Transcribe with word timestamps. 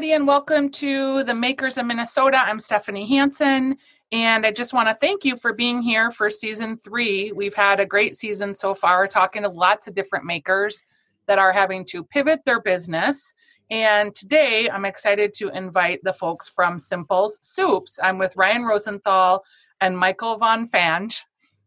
everybody, 0.00 0.14
and 0.14 0.26
welcome 0.26 0.70
to 0.70 1.22
the 1.24 1.34
Makers 1.34 1.76
of 1.76 1.84
Minnesota. 1.84 2.38
I'm 2.38 2.58
Stephanie 2.58 3.06
Hanson, 3.06 3.76
and 4.12 4.46
I 4.46 4.50
just 4.50 4.72
want 4.72 4.88
to 4.88 4.94
thank 4.94 5.26
you 5.26 5.36
for 5.36 5.52
being 5.52 5.82
here 5.82 6.10
for 6.10 6.30
season 6.30 6.78
three. 6.78 7.32
We've 7.32 7.52
had 7.52 7.80
a 7.80 7.84
great 7.84 8.16
season 8.16 8.54
so 8.54 8.74
far, 8.74 9.06
talking 9.06 9.42
to 9.42 9.50
lots 9.50 9.88
of 9.88 9.92
different 9.92 10.24
makers 10.24 10.82
that 11.26 11.38
are 11.38 11.52
having 11.52 11.84
to 11.90 12.02
pivot 12.02 12.40
their 12.46 12.62
business. 12.62 13.34
And 13.70 14.14
today 14.14 14.70
I'm 14.70 14.86
excited 14.86 15.34
to 15.34 15.50
invite 15.50 16.00
the 16.02 16.14
folks 16.14 16.48
from 16.48 16.78
Simples 16.78 17.38
Soups. 17.42 17.98
I'm 18.02 18.16
with 18.16 18.34
Ryan 18.36 18.64
Rosenthal 18.64 19.44
and 19.82 19.98
Michael 19.98 20.38
Von 20.38 20.66
Fange, 20.66 21.22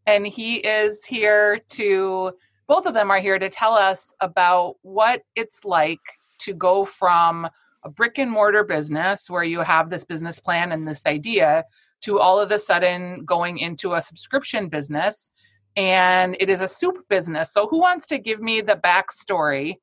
and 0.08 0.26
he 0.26 0.56
is 0.56 1.06
here 1.06 1.60
to, 1.70 2.32
both 2.68 2.88
of 2.88 2.96
them 2.96 3.12
are 3.12 3.20
here 3.20 3.38
to 3.38 3.50
tell 3.50 3.74
us 3.76 4.12
about 4.22 4.78
what 4.82 5.22
it's 5.36 5.64
like 5.64 6.02
to 6.40 6.56
go 6.56 6.84
from 6.84 7.48
a 7.84 7.90
brick 7.90 8.18
and 8.18 8.32
mortar 8.32 8.64
business 8.64 9.30
where 9.30 9.44
you 9.44 9.60
have 9.60 9.90
this 9.90 10.06
business 10.06 10.40
plan 10.40 10.72
and 10.72 10.88
this 10.88 11.06
idea 11.06 11.64
to 12.02 12.20
all 12.20 12.40
of 12.40 12.52
a 12.52 12.60
sudden 12.60 13.24
going 13.26 13.58
into 13.58 13.94
a 13.94 14.02
subscription 14.02 14.70
business 14.70 15.32
and 15.76 16.36
it 16.40 16.50
is 16.50 16.62
a 16.62 16.68
soup 16.68 17.08
business. 17.10 17.52
So, 17.52 17.68
who 17.68 17.80
wants 17.80 18.06
to 18.08 18.18
give 18.18 18.42
me 18.42 18.62
the 18.62 18.76
backstory 18.76 19.78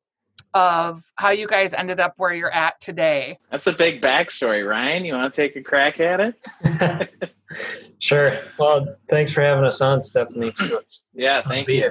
of 0.55 1.03
how 1.17 1.31
you 1.31 1.47
guys 1.47 1.75
ended 1.75 2.01
up 2.01 2.15
where 2.17 2.33
you're 2.33 2.53
at 2.53 2.81
today? 2.81 3.39
That's 3.51 3.67
a 3.67 3.73
big 3.73 4.01
backstory, 4.01 4.69
Ryan. 4.69 5.05
You 5.05 5.15
want 5.15 5.33
to 5.33 5.43
take 5.43 5.57
a 5.57 5.62
crack 5.62 6.01
at 6.01 6.21
it? 6.21 7.31
sure. 7.98 8.39
Well, 8.59 8.97
thanks 9.09 9.33
for 9.33 9.42
having 9.42 9.64
us 9.64 9.81
on, 9.81 10.03
Stephanie. 10.03 10.53
yeah, 11.12 11.42
thank 11.47 11.69
you. 11.69 11.91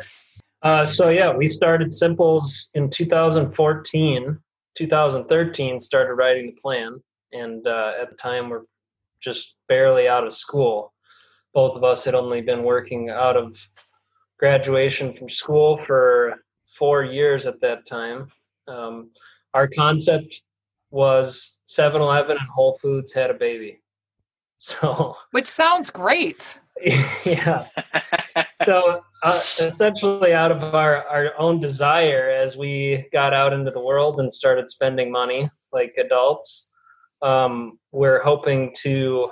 Uh, 0.62 0.86
so, 0.86 1.10
yeah, 1.10 1.34
we 1.34 1.48
started 1.48 1.94
Simples 1.94 2.72
in 2.76 2.90
2014 2.90 4.38
2013 4.80 5.78
started 5.78 6.14
writing 6.14 6.46
the 6.46 6.62
plan, 6.62 6.96
and 7.34 7.68
uh, 7.68 7.92
at 8.02 8.10
the 8.10 8.16
time 8.16 8.50
we're 8.50 8.64
just 9.22 9.58
barely 9.68 10.08
out 10.08 10.26
of 10.26 10.34
school. 10.34 10.94
Both 11.54 11.76
of 11.76 11.84
us 11.84 12.06
had 12.06 12.16
only 12.16 12.40
been 12.42 12.64
working 12.64 13.10
out 13.10 13.36
of 13.36 13.60
graduation 14.38 15.14
from 15.14 15.28
school 15.28 15.76
for 15.78 16.36
four 16.78 17.04
years 17.04 17.46
at 17.46 17.60
that 17.60 17.86
time. 17.86 18.32
Um, 18.70 19.12
our 19.54 19.68
concept 19.68 20.44
was 20.92 21.60
7-Eleven 21.68 22.38
and 22.38 22.50
Whole 22.50 22.78
Foods 22.82 23.12
had 23.14 23.30
a 23.30 23.36
baby. 23.36 23.82
So, 24.62 25.16
which 25.32 25.48
sounds 25.48 25.90
great. 25.90 26.60
yeah. 27.26 27.66
so 28.64 29.02
uh, 29.24 29.42
essentially, 29.60 30.34
out 30.34 30.52
of 30.52 30.64
our, 30.64 31.08
our 31.08 31.32
own 31.38 31.60
desire, 31.60 32.30
as 32.30 32.58
we 32.58 33.08
got 33.12 33.34
out 33.34 33.54
into 33.54 33.72
the 33.72 33.80
world 33.80 34.20
and 34.20 34.32
started 34.32 34.70
spending 34.70 35.12
money 35.12 35.50
like 35.72 35.94
adults, 35.98 36.70
um, 37.22 37.78
we're 37.92 38.22
hoping 38.22 38.74
to 38.82 39.32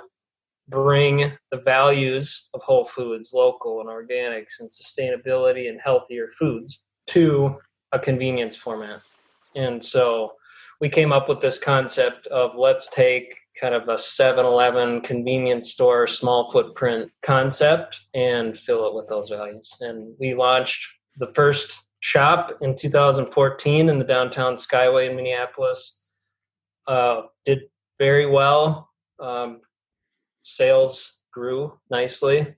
bring 0.68 1.32
the 1.50 1.58
values 1.58 2.48
of 2.52 2.62
whole 2.62 2.84
foods, 2.84 3.32
local 3.32 3.80
and 3.80 3.88
organics, 3.88 4.60
and 4.60 4.68
sustainability 4.68 5.68
and 5.68 5.80
healthier 5.80 6.28
foods 6.38 6.82
to 7.06 7.56
a 7.92 7.98
convenience 7.98 8.56
format. 8.56 9.00
And 9.56 9.82
so 9.82 10.32
we 10.80 10.88
came 10.88 11.12
up 11.12 11.28
with 11.28 11.40
this 11.40 11.58
concept 11.58 12.26
of 12.28 12.54
let's 12.56 12.88
take 12.88 13.34
kind 13.60 13.74
of 13.74 13.88
a 13.88 13.94
7-Eleven 13.94 15.00
convenience 15.00 15.70
store, 15.70 16.06
small 16.06 16.50
footprint 16.50 17.10
concept, 17.22 18.00
and 18.14 18.56
fill 18.56 18.86
it 18.86 18.94
with 18.94 19.08
those 19.08 19.28
values. 19.28 19.76
And 19.80 20.14
we 20.18 20.34
launched 20.34 20.86
the 21.16 21.32
first 21.34 21.84
shop 22.00 22.58
in 22.60 22.74
2014 22.74 23.88
in 23.88 23.98
the 23.98 24.04
downtown 24.04 24.56
Skyway 24.56 25.10
in 25.10 25.16
Minneapolis. 25.16 25.98
Uh, 26.86 27.22
did 27.44 27.62
very 27.98 28.26
well. 28.26 28.88
Um, 29.20 29.60
sales 30.42 31.18
grew 31.32 31.78
nicely 31.90 32.54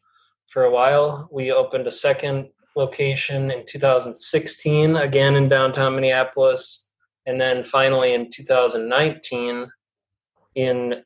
for 0.49 0.65
a 0.65 0.71
while. 0.71 1.29
We 1.33 1.53
opened 1.53 1.87
a 1.87 1.93
second 1.93 2.51
location 2.77 3.51
in 3.51 3.65
2016, 3.67 4.97
again 4.97 5.35
in 5.35 5.49
downtown 5.49 5.95
Minneapolis. 5.95 6.87
And 7.27 7.41
then 7.41 7.65
finally 7.65 8.15
in 8.15 8.31
2019, 8.31 9.71
in 10.55 11.03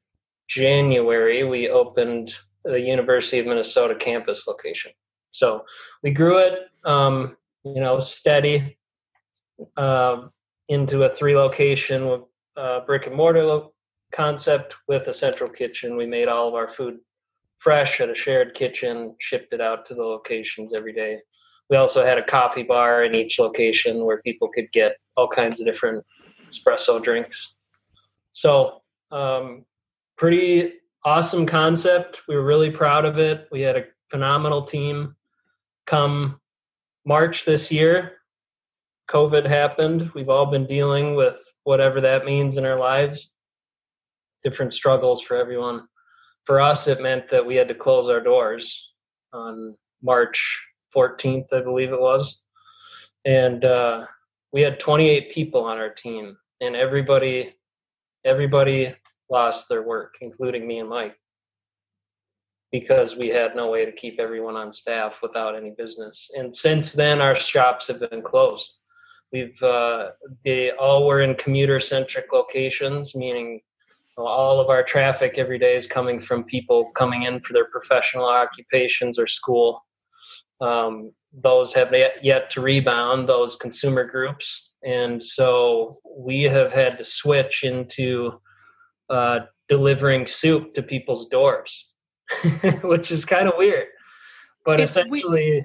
January, 0.49 1.44
we 1.44 1.69
opened 1.71 2.34
the 2.65 2.81
University 2.81 3.38
of 3.38 3.47
Minnesota 3.47 3.94
campus 3.94 4.47
location. 4.47 4.93
So 5.32 5.65
we 6.03 6.12
grew 6.12 6.38
it, 6.38 6.69
um, 6.84 7.37
you 7.65 7.81
know, 7.81 8.00
steady 8.00 8.78
uh, 9.77 10.28
into 10.69 11.03
a 11.03 11.10
three 11.10 11.37
location 11.37 12.22
uh, 12.56 12.81
brick 12.81 13.06
and 13.06 13.16
mortar 13.16 13.44
lo- 13.44 13.72
concept 14.12 14.77
with 14.88 15.09
a 15.09 15.12
central 15.12 15.50
kitchen. 15.50 15.97
We 15.97 16.06
made 16.06 16.28
all 16.28 16.49
of 16.49 16.55
our 16.55 16.69
food 16.69 16.99
fresh 17.59 18.00
at 18.00 18.11
a 18.11 18.15
shared 18.15 18.55
kitchen, 18.55 19.16
shipped 19.21 19.53
it 19.53 19.61
out 19.61 19.84
to 19.87 19.94
the 19.94 20.03
locations 20.03 20.75
every 20.75 20.93
day. 20.93 21.19
We 21.71 21.76
also 21.76 22.05
had 22.05 22.19
a 22.19 22.22
coffee 22.22 22.62
bar 22.62 23.05
in 23.05 23.15
each 23.15 23.38
location 23.38 24.05
where 24.05 24.21
people 24.22 24.49
could 24.49 24.71
get 24.71 24.97
all 25.16 25.28
kinds 25.28 25.61
of 25.61 25.66
different 25.66 26.05
espresso 26.49 27.03
drinks. 27.03 27.56
So 28.34 28.82
um, 29.14 29.64
pretty 30.19 30.75
awesome 31.04 31.47
concept. 31.47 32.22
We 32.28 32.34
were 32.34 32.44
really 32.44 32.70
proud 32.70 33.04
of 33.04 33.19
it. 33.19 33.47
We 33.52 33.60
had 33.60 33.76
a 33.76 33.86
phenomenal 34.10 34.64
team. 34.64 35.14
Come 35.86 36.41
March 37.06 37.44
this 37.44 37.70
year, 37.70 38.12
COVID 39.08 39.47
happened. 39.47 40.10
We've 40.14 40.28
all 40.28 40.47
been 40.47 40.66
dealing 40.66 41.14
with 41.14 41.38
whatever 41.64 42.00
that 42.00 42.25
means 42.25 42.56
in 42.56 42.66
our 42.66 42.78
lives. 42.78 43.30
Different 44.42 44.72
struggles 44.72 45.20
for 45.20 45.36
everyone. 45.36 45.86
For 46.44 46.60
us, 46.60 46.88
it 46.88 47.00
meant 47.00 47.28
that 47.31 47.44
we 47.44 47.54
had 47.54 47.69
to 47.69 47.75
close 47.75 48.08
our 48.08 48.20
doors 48.20 48.92
on 49.32 49.75
March 50.02 50.66
14th, 50.94 51.52
I 51.52 51.60
believe 51.60 51.92
it 51.92 52.00
was. 52.00 52.42
And 53.25 53.64
uh, 53.64 54.06
we 54.52 54.62
had 54.62 54.81
28 54.81 55.32
people 55.32 55.64
on 55.64 55.78
our 55.78 55.91
team, 55.91 56.36
and 56.60 56.76
everybody, 56.76 57.54
everybody 58.25 58.95
lost 59.31 59.69
their 59.69 59.83
work, 59.83 60.15
including 60.21 60.67
me 60.67 60.79
and 60.79 60.89
Mike, 60.89 61.17
because 62.73 63.17
we 63.17 63.29
had 63.29 63.57
no 63.57 63.71
way 63.71 63.85
to 63.85 63.93
keep 63.93 64.21
everyone 64.21 64.57
on 64.57 64.73
staff 64.73 65.21
without 65.23 65.57
any 65.57 65.71
business. 65.71 66.31
And 66.37 66.55
since 66.55 66.93
then, 66.93 67.21
our 67.21 67.37
shops 67.37 67.89
have 67.89 68.01
been 68.11 68.23
closed. 68.23 68.75
We've 69.33 69.61
uh, 69.62 70.11
they 70.45 70.71
all 70.73 71.07
were 71.07 71.23
in 71.23 71.35
commuter 71.35 71.81
centric 71.81 72.33
locations, 72.33 73.15
meaning 73.15 73.61
all 74.17 74.61
of 74.61 74.69
our 74.69 74.83
traffic 74.83 75.39
every 75.39 75.59
day 75.59 75.75
is 75.75 75.87
coming 75.87 76.21
from 76.21 76.45
people 76.45 76.91
coming 76.95 77.25
in 77.25 77.41
for 77.41 77.53
their 77.53 77.65
professional 77.65 78.27
occupations 78.27 79.19
or 79.19 79.27
school. 79.27 79.85
Um, 80.61 81.12
those 81.33 81.75
have 81.75 81.93
yet 82.23 82.51
to 82.51 82.61
rebound, 82.61 83.29
those 83.29 83.56
consumer 83.56 84.05
groups. 84.05 84.73
And 84.84 85.22
so 85.22 85.99
we 86.17 86.43
have 86.43 86.72
had 86.72 86.99
to 86.99 87.05
switch 87.05 87.65
into 87.65 88.41
uh, 89.09 89.41
delivering 89.69 90.27
soup 90.27 90.75
to 90.75 90.83
people's 90.83 91.27
doors, 91.27 91.91
which 92.83 93.11
is 93.11 93.25
kind 93.25 93.49
of 93.49 93.55
weird. 93.56 93.87
But 94.65 94.81
it's 94.81 94.93
essentially, 94.93 95.28
we- 95.28 95.65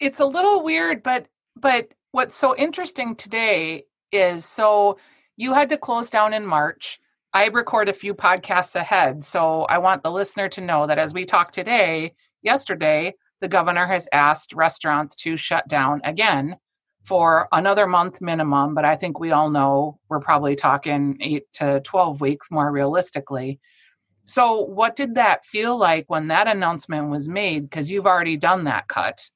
it's 0.00 0.20
a 0.20 0.26
little 0.26 0.62
weird. 0.62 1.02
But 1.02 1.26
but 1.54 1.88
what's 2.12 2.36
so 2.36 2.54
interesting 2.56 3.16
today 3.16 3.84
is 4.12 4.44
so 4.44 4.98
you 5.36 5.52
had 5.52 5.68
to 5.70 5.78
close 5.78 6.10
down 6.10 6.34
in 6.34 6.44
March. 6.46 6.98
I 7.32 7.46
record 7.48 7.88
a 7.88 7.92
few 7.92 8.14
podcasts 8.14 8.76
ahead, 8.76 9.22
so 9.22 9.62
I 9.64 9.78
want 9.78 10.02
the 10.02 10.10
listener 10.10 10.48
to 10.50 10.60
know 10.60 10.86
that 10.86 10.98
as 10.98 11.12
we 11.12 11.24
talk 11.26 11.52
today, 11.52 12.14
yesterday, 12.42 13.14
the 13.40 13.48
governor 13.48 13.86
has 13.86 14.08
asked 14.12 14.54
restaurants 14.54 15.14
to 15.16 15.36
shut 15.36 15.68
down 15.68 16.00
again 16.04 16.56
for 17.06 17.46
another 17.52 17.86
month 17.86 18.20
minimum, 18.20 18.74
but 18.74 18.84
I 18.84 18.96
think 18.96 19.20
we 19.20 19.30
all 19.30 19.48
know 19.48 19.98
we're 20.08 20.20
probably 20.20 20.56
talking 20.56 21.16
eight 21.20 21.44
to 21.54 21.80
12 21.80 22.20
weeks 22.20 22.50
more 22.50 22.70
realistically. 22.72 23.60
So, 24.24 24.60
what 24.62 24.96
did 24.96 25.14
that 25.14 25.46
feel 25.46 25.78
like 25.78 26.06
when 26.08 26.26
that 26.28 26.48
announcement 26.48 27.08
was 27.08 27.28
made? 27.28 27.62
Because 27.62 27.88
you've 27.88 28.06
already 28.06 28.36
done 28.36 28.64
that 28.64 28.88
cut. 28.88 29.30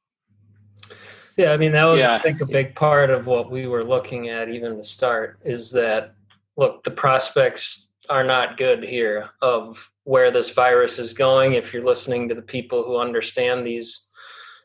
Yeah, 1.36 1.52
I 1.52 1.56
mean, 1.56 1.70
that 1.70 1.84
was, 1.84 2.00
yeah. 2.00 2.14
I 2.14 2.18
think, 2.18 2.40
a 2.40 2.46
big 2.46 2.74
part 2.74 3.08
of 3.08 3.26
what 3.26 3.52
we 3.52 3.68
were 3.68 3.84
looking 3.84 4.28
at 4.28 4.48
even 4.48 4.76
to 4.76 4.84
start 4.84 5.38
is 5.44 5.70
that, 5.70 6.14
look, 6.56 6.82
the 6.82 6.90
prospects 6.90 7.92
are 8.10 8.24
not 8.24 8.56
good 8.56 8.82
here 8.82 9.30
of 9.42 9.88
where 10.02 10.32
this 10.32 10.50
virus 10.50 10.98
is 10.98 11.12
going. 11.12 11.52
If 11.52 11.72
you're 11.72 11.84
listening 11.84 12.28
to 12.28 12.34
the 12.34 12.42
people 12.42 12.82
who 12.82 12.96
understand 12.96 13.64
these 13.64 14.09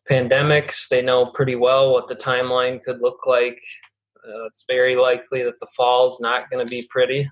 pandemics. 0.10 0.88
They 0.88 1.02
know 1.02 1.26
pretty 1.26 1.56
well 1.56 1.92
what 1.92 2.08
the 2.08 2.16
timeline 2.16 2.84
could 2.84 3.02
look 3.02 3.26
like. 3.26 3.62
Uh, 4.28 4.46
it's 4.46 4.66
very 4.68 4.96
likely 4.96 5.44
that 5.44 5.60
the 5.60 5.68
fall 5.76 6.08
is 6.08 6.20
not 6.20 6.50
going 6.50 6.66
to 6.66 6.70
be 6.70 6.88
pretty. 6.90 7.30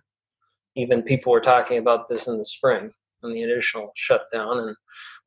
Even 0.75 1.03
people 1.03 1.31
were 1.31 1.41
talking 1.41 1.77
about 1.77 2.09
this 2.09 2.27
in 2.27 2.37
the 2.37 2.45
spring 2.45 2.91
and 3.21 3.35
the 3.35 3.41
initial 3.41 3.91
shutdown. 3.95 4.59
And 4.59 4.75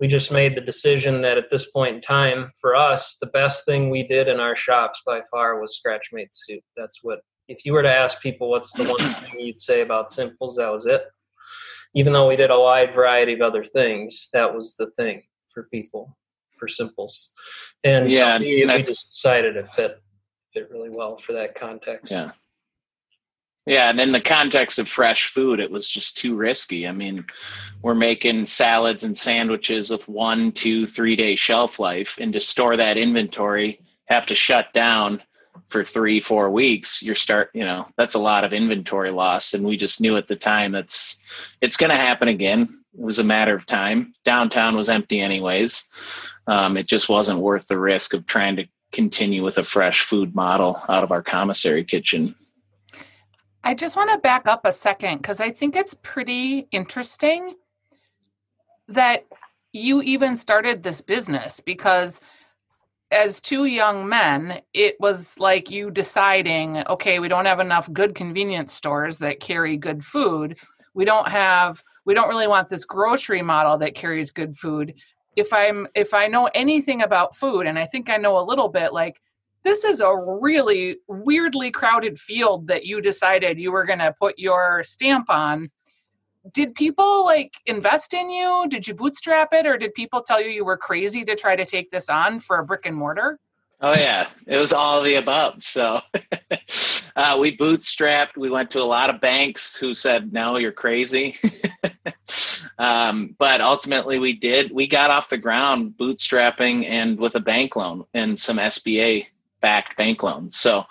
we 0.00 0.06
just 0.06 0.32
made 0.32 0.54
the 0.54 0.60
decision 0.60 1.22
that 1.22 1.38
at 1.38 1.50
this 1.50 1.70
point 1.70 1.96
in 1.96 2.00
time, 2.00 2.50
for 2.60 2.74
us, 2.74 3.16
the 3.20 3.28
best 3.28 3.64
thing 3.64 3.90
we 3.90 4.06
did 4.06 4.28
in 4.28 4.40
our 4.40 4.56
shops 4.56 5.02
by 5.06 5.22
far 5.30 5.60
was 5.60 5.76
scratch 5.76 6.08
made 6.12 6.28
soup. 6.32 6.62
That's 6.76 7.00
what 7.02 7.20
if 7.48 7.64
you 7.64 7.72
were 7.72 7.82
to 7.82 7.94
ask 7.94 8.20
people 8.20 8.50
what's 8.50 8.72
the 8.72 8.84
one 8.84 8.98
thing 9.20 9.38
you'd 9.38 9.60
say 9.60 9.82
about 9.82 10.10
Simples, 10.10 10.56
that 10.56 10.70
was 10.70 10.86
it. 10.86 11.02
Even 11.94 12.12
though 12.12 12.28
we 12.28 12.36
did 12.36 12.50
a 12.50 12.60
wide 12.60 12.94
variety 12.94 13.32
of 13.32 13.40
other 13.40 13.64
things, 13.64 14.28
that 14.32 14.52
was 14.52 14.74
the 14.76 14.90
thing 14.92 15.22
for 15.48 15.68
people 15.72 16.16
for 16.58 16.68
Simples. 16.68 17.30
And 17.84 18.10
Yeah, 18.12 18.38
so 18.38 18.44
we, 18.44 18.62
and 18.62 18.72
I- 18.72 18.76
we 18.78 18.82
just 18.82 19.08
decided 19.08 19.56
it 19.56 19.68
fit 19.68 20.00
fit 20.52 20.70
really 20.70 20.90
well 20.90 21.18
for 21.18 21.32
that 21.34 21.54
context. 21.54 22.10
Yeah. 22.10 22.30
Yeah, 23.66 23.90
and 23.90 24.00
in 24.00 24.12
the 24.12 24.20
context 24.20 24.78
of 24.78 24.88
fresh 24.88 25.26
food, 25.32 25.58
it 25.58 25.70
was 25.70 25.90
just 25.90 26.16
too 26.16 26.36
risky. 26.36 26.86
I 26.86 26.92
mean, 26.92 27.26
we're 27.82 27.96
making 27.96 28.46
salads 28.46 29.02
and 29.02 29.18
sandwiches 29.18 29.90
with 29.90 30.08
one, 30.08 30.52
two, 30.52 30.86
three 30.86 31.16
day 31.16 31.34
shelf 31.34 31.80
life, 31.80 32.16
and 32.20 32.32
to 32.32 32.40
store 32.40 32.76
that 32.76 32.96
inventory, 32.96 33.80
have 34.04 34.24
to 34.26 34.36
shut 34.36 34.72
down 34.72 35.20
for 35.68 35.82
three, 35.82 36.20
four 36.20 36.48
weeks. 36.48 37.02
You're 37.02 37.16
start, 37.16 37.50
you 37.54 37.64
know, 37.64 37.88
that's 37.98 38.14
a 38.14 38.20
lot 38.20 38.44
of 38.44 38.52
inventory 38.52 39.10
loss, 39.10 39.52
and 39.52 39.64
we 39.64 39.76
just 39.76 40.00
knew 40.00 40.16
at 40.16 40.28
the 40.28 40.36
time 40.36 40.70
that's 40.70 41.16
it's 41.60 41.76
going 41.76 41.90
to 41.90 41.96
happen 41.96 42.28
again. 42.28 42.82
It 42.94 43.00
was 43.00 43.18
a 43.18 43.24
matter 43.24 43.56
of 43.56 43.66
time. 43.66 44.14
Downtown 44.24 44.76
was 44.76 44.88
empty 44.88 45.18
anyways. 45.20 45.84
Um, 46.46 46.76
it 46.76 46.86
just 46.86 47.08
wasn't 47.08 47.40
worth 47.40 47.66
the 47.66 47.78
risk 47.78 48.14
of 48.14 48.26
trying 48.26 48.56
to 48.56 48.66
continue 48.92 49.42
with 49.42 49.58
a 49.58 49.62
fresh 49.62 50.02
food 50.02 50.34
model 50.34 50.80
out 50.88 51.02
of 51.02 51.12
our 51.12 51.22
commissary 51.22 51.84
kitchen. 51.84 52.34
I 53.64 53.74
just 53.74 53.96
want 53.96 54.10
to 54.12 54.18
back 54.18 54.46
up 54.46 54.64
a 54.64 54.72
second 54.72 55.18
because 55.18 55.40
I 55.40 55.50
think 55.50 55.74
it's 55.74 55.94
pretty 56.02 56.68
interesting 56.70 57.54
that 58.88 59.26
you 59.72 60.02
even 60.02 60.36
started 60.36 60.82
this 60.82 61.00
business 61.00 61.58
because 61.60 62.20
as 63.10 63.40
two 63.40 63.66
young 63.66 64.08
men, 64.08 64.60
it 64.72 64.96
was 65.00 65.38
like 65.38 65.70
you 65.70 65.90
deciding, 65.90 66.86
okay, 66.86 67.18
we 67.18 67.28
don't 67.28 67.46
have 67.46 67.60
enough 67.60 67.92
good 67.92 68.14
convenience 68.14 68.72
stores 68.72 69.18
that 69.18 69.40
carry 69.40 69.76
good 69.76 70.04
food. 70.04 70.58
We 70.94 71.04
don't 71.04 71.28
have 71.28 71.82
we 72.04 72.14
don't 72.14 72.28
really 72.28 72.46
want 72.46 72.68
this 72.68 72.84
grocery 72.84 73.42
model 73.42 73.78
that 73.78 73.96
carries 73.96 74.30
good 74.30 74.56
food. 74.56 74.94
If 75.36 75.52
I'm 75.52 75.86
if 75.94 76.14
I 76.14 76.26
know 76.26 76.48
anything 76.54 77.02
about 77.02 77.36
food 77.36 77.66
and 77.66 77.78
I 77.78 77.84
think 77.84 78.10
I 78.10 78.16
know 78.16 78.38
a 78.38 78.44
little 78.44 78.68
bit 78.68 78.92
like 78.92 79.20
this 79.64 79.84
is 79.84 80.00
a 80.00 80.16
really 80.16 80.96
weirdly 81.08 81.70
crowded 81.70 82.18
field 82.18 82.68
that 82.68 82.86
you 82.86 83.00
decided 83.00 83.58
you 83.58 83.72
were 83.72 83.84
going 83.84 83.98
to 83.98 84.14
put 84.18 84.38
your 84.38 84.84
stamp 84.84 85.28
on. 85.28 85.66
Did 86.52 86.74
people 86.76 87.24
like 87.24 87.52
invest 87.66 88.14
in 88.14 88.30
you? 88.30 88.66
Did 88.68 88.86
you 88.86 88.94
bootstrap 88.94 89.48
it 89.52 89.66
or 89.66 89.76
did 89.76 89.92
people 89.94 90.22
tell 90.22 90.40
you 90.40 90.50
you 90.50 90.64
were 90.64 90.76
crazy 90.76 91.24
to 91.24 91.34
try 91.34 91.56
to 91.56 91.64
take 91.64 91.90
this 91.90 92.08
on 92.08 92.38
for 92.38 92.58
a 92.58 92.64
brick 92.64 92.86
and 92.86 92.96
mortar? 92.96 93.40
Oh 93.80 93.94
yeah, 93.94 94.28
it 94.46 94.56
was 94.56 94.72
all 94.72 95.02
the 95.02 95.16
above. 95.16 95.62
So 95.62 96.00
uh, 97.16 97.36
we 97.38 97.56
bootstrapped. 97.56 98.36
We 98.36 98.48
went 98.48 98.70
to 98.70 98.80
a 98.80 98.84
lot 98.84 99.10
of 99.10 99.20
banks 99.20 99.76
who 99.76 99.92
said, 99.92 100.32
"No, 100.32 100.56
you're 100.56 100.72
crazy." 100.72 101.36
um, 102.78 103.34
but 103.38 103.60
ultimately, 103.60 104.18
we 104.18 104.32
did. 104.32 104.72
We 104.72 104.86
got 104.86 105.10
off 105.10 105.28
the 105.28 105.36
ground 105.36 105.94
bootstrapping 105.98 106.88
and 106.88 107.18
with 107.18 107.34
a 107.34 107.40
bank 107.40 107.76
loan 107.76 108.04
and 108.14 108.38
some 108.38 108.56
SBA 108.56 109.26
backed 109.60 109.96
bank 109.96 110.22
loans. 110.22 110.56
So 110.56 110.86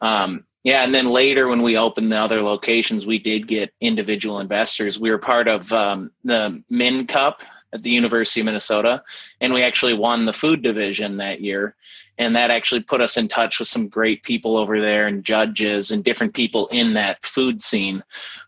um, 0.00 0.44
yeah, 0.64 0.84
and 0.84 0.94
then 0.94 1.08
later 1.08 1.48
when 1.48 1.62
we 1.62 1.76
opened 1.76 2.12
the 2.12 2.18
other 2.18 2.40
locations, 2.40 3.04
we 3.04 3.18
did 3.18 3.48
get 3.48 3.74
individual 3.80 4.38
investors. 4.38 4.98
We 4.98 5.10
were 5.10 5.18
part 5.18 5.48
of 5.48 5.72
um, 5.72 6.12
the 6.22 6.62
Min 6.70 7.06
Cup 7.06 7.42
at 7.72 7.82
the 7.82 7.90
University 7.90 8.40
of 8.40 8.46
Minnesota, 8.46 9.02
and 9.40 9.52
we 9.52 9.62
actually 9.62 9.94
won 9.94 10.24
the 10.24 10.32
food 10.32 10.62
division 10.62 11.16
that 11.16 11.40
year. 11.40 11.74
And 12.22 12.36
that 12.36 12.52
actually 12.52 12.82
put 12.82 13.00
us 13.00 13.16
in 13.16 13.26
touch 13.26 13.58
with 13.58 13.66
some 13.66 13.88
great 13.88 14.22
people 14.22 14.56
over 14.56 14.80
there 14.80 15.08
and 15.08 15.24
judges 15.24 15.90
and 15.90 16.04
different 16.04 16.34
people 16.34 16.68
in 16.68 16.94
that 16.94 17.26
food 17.26 17.64
scene 17.64 18.00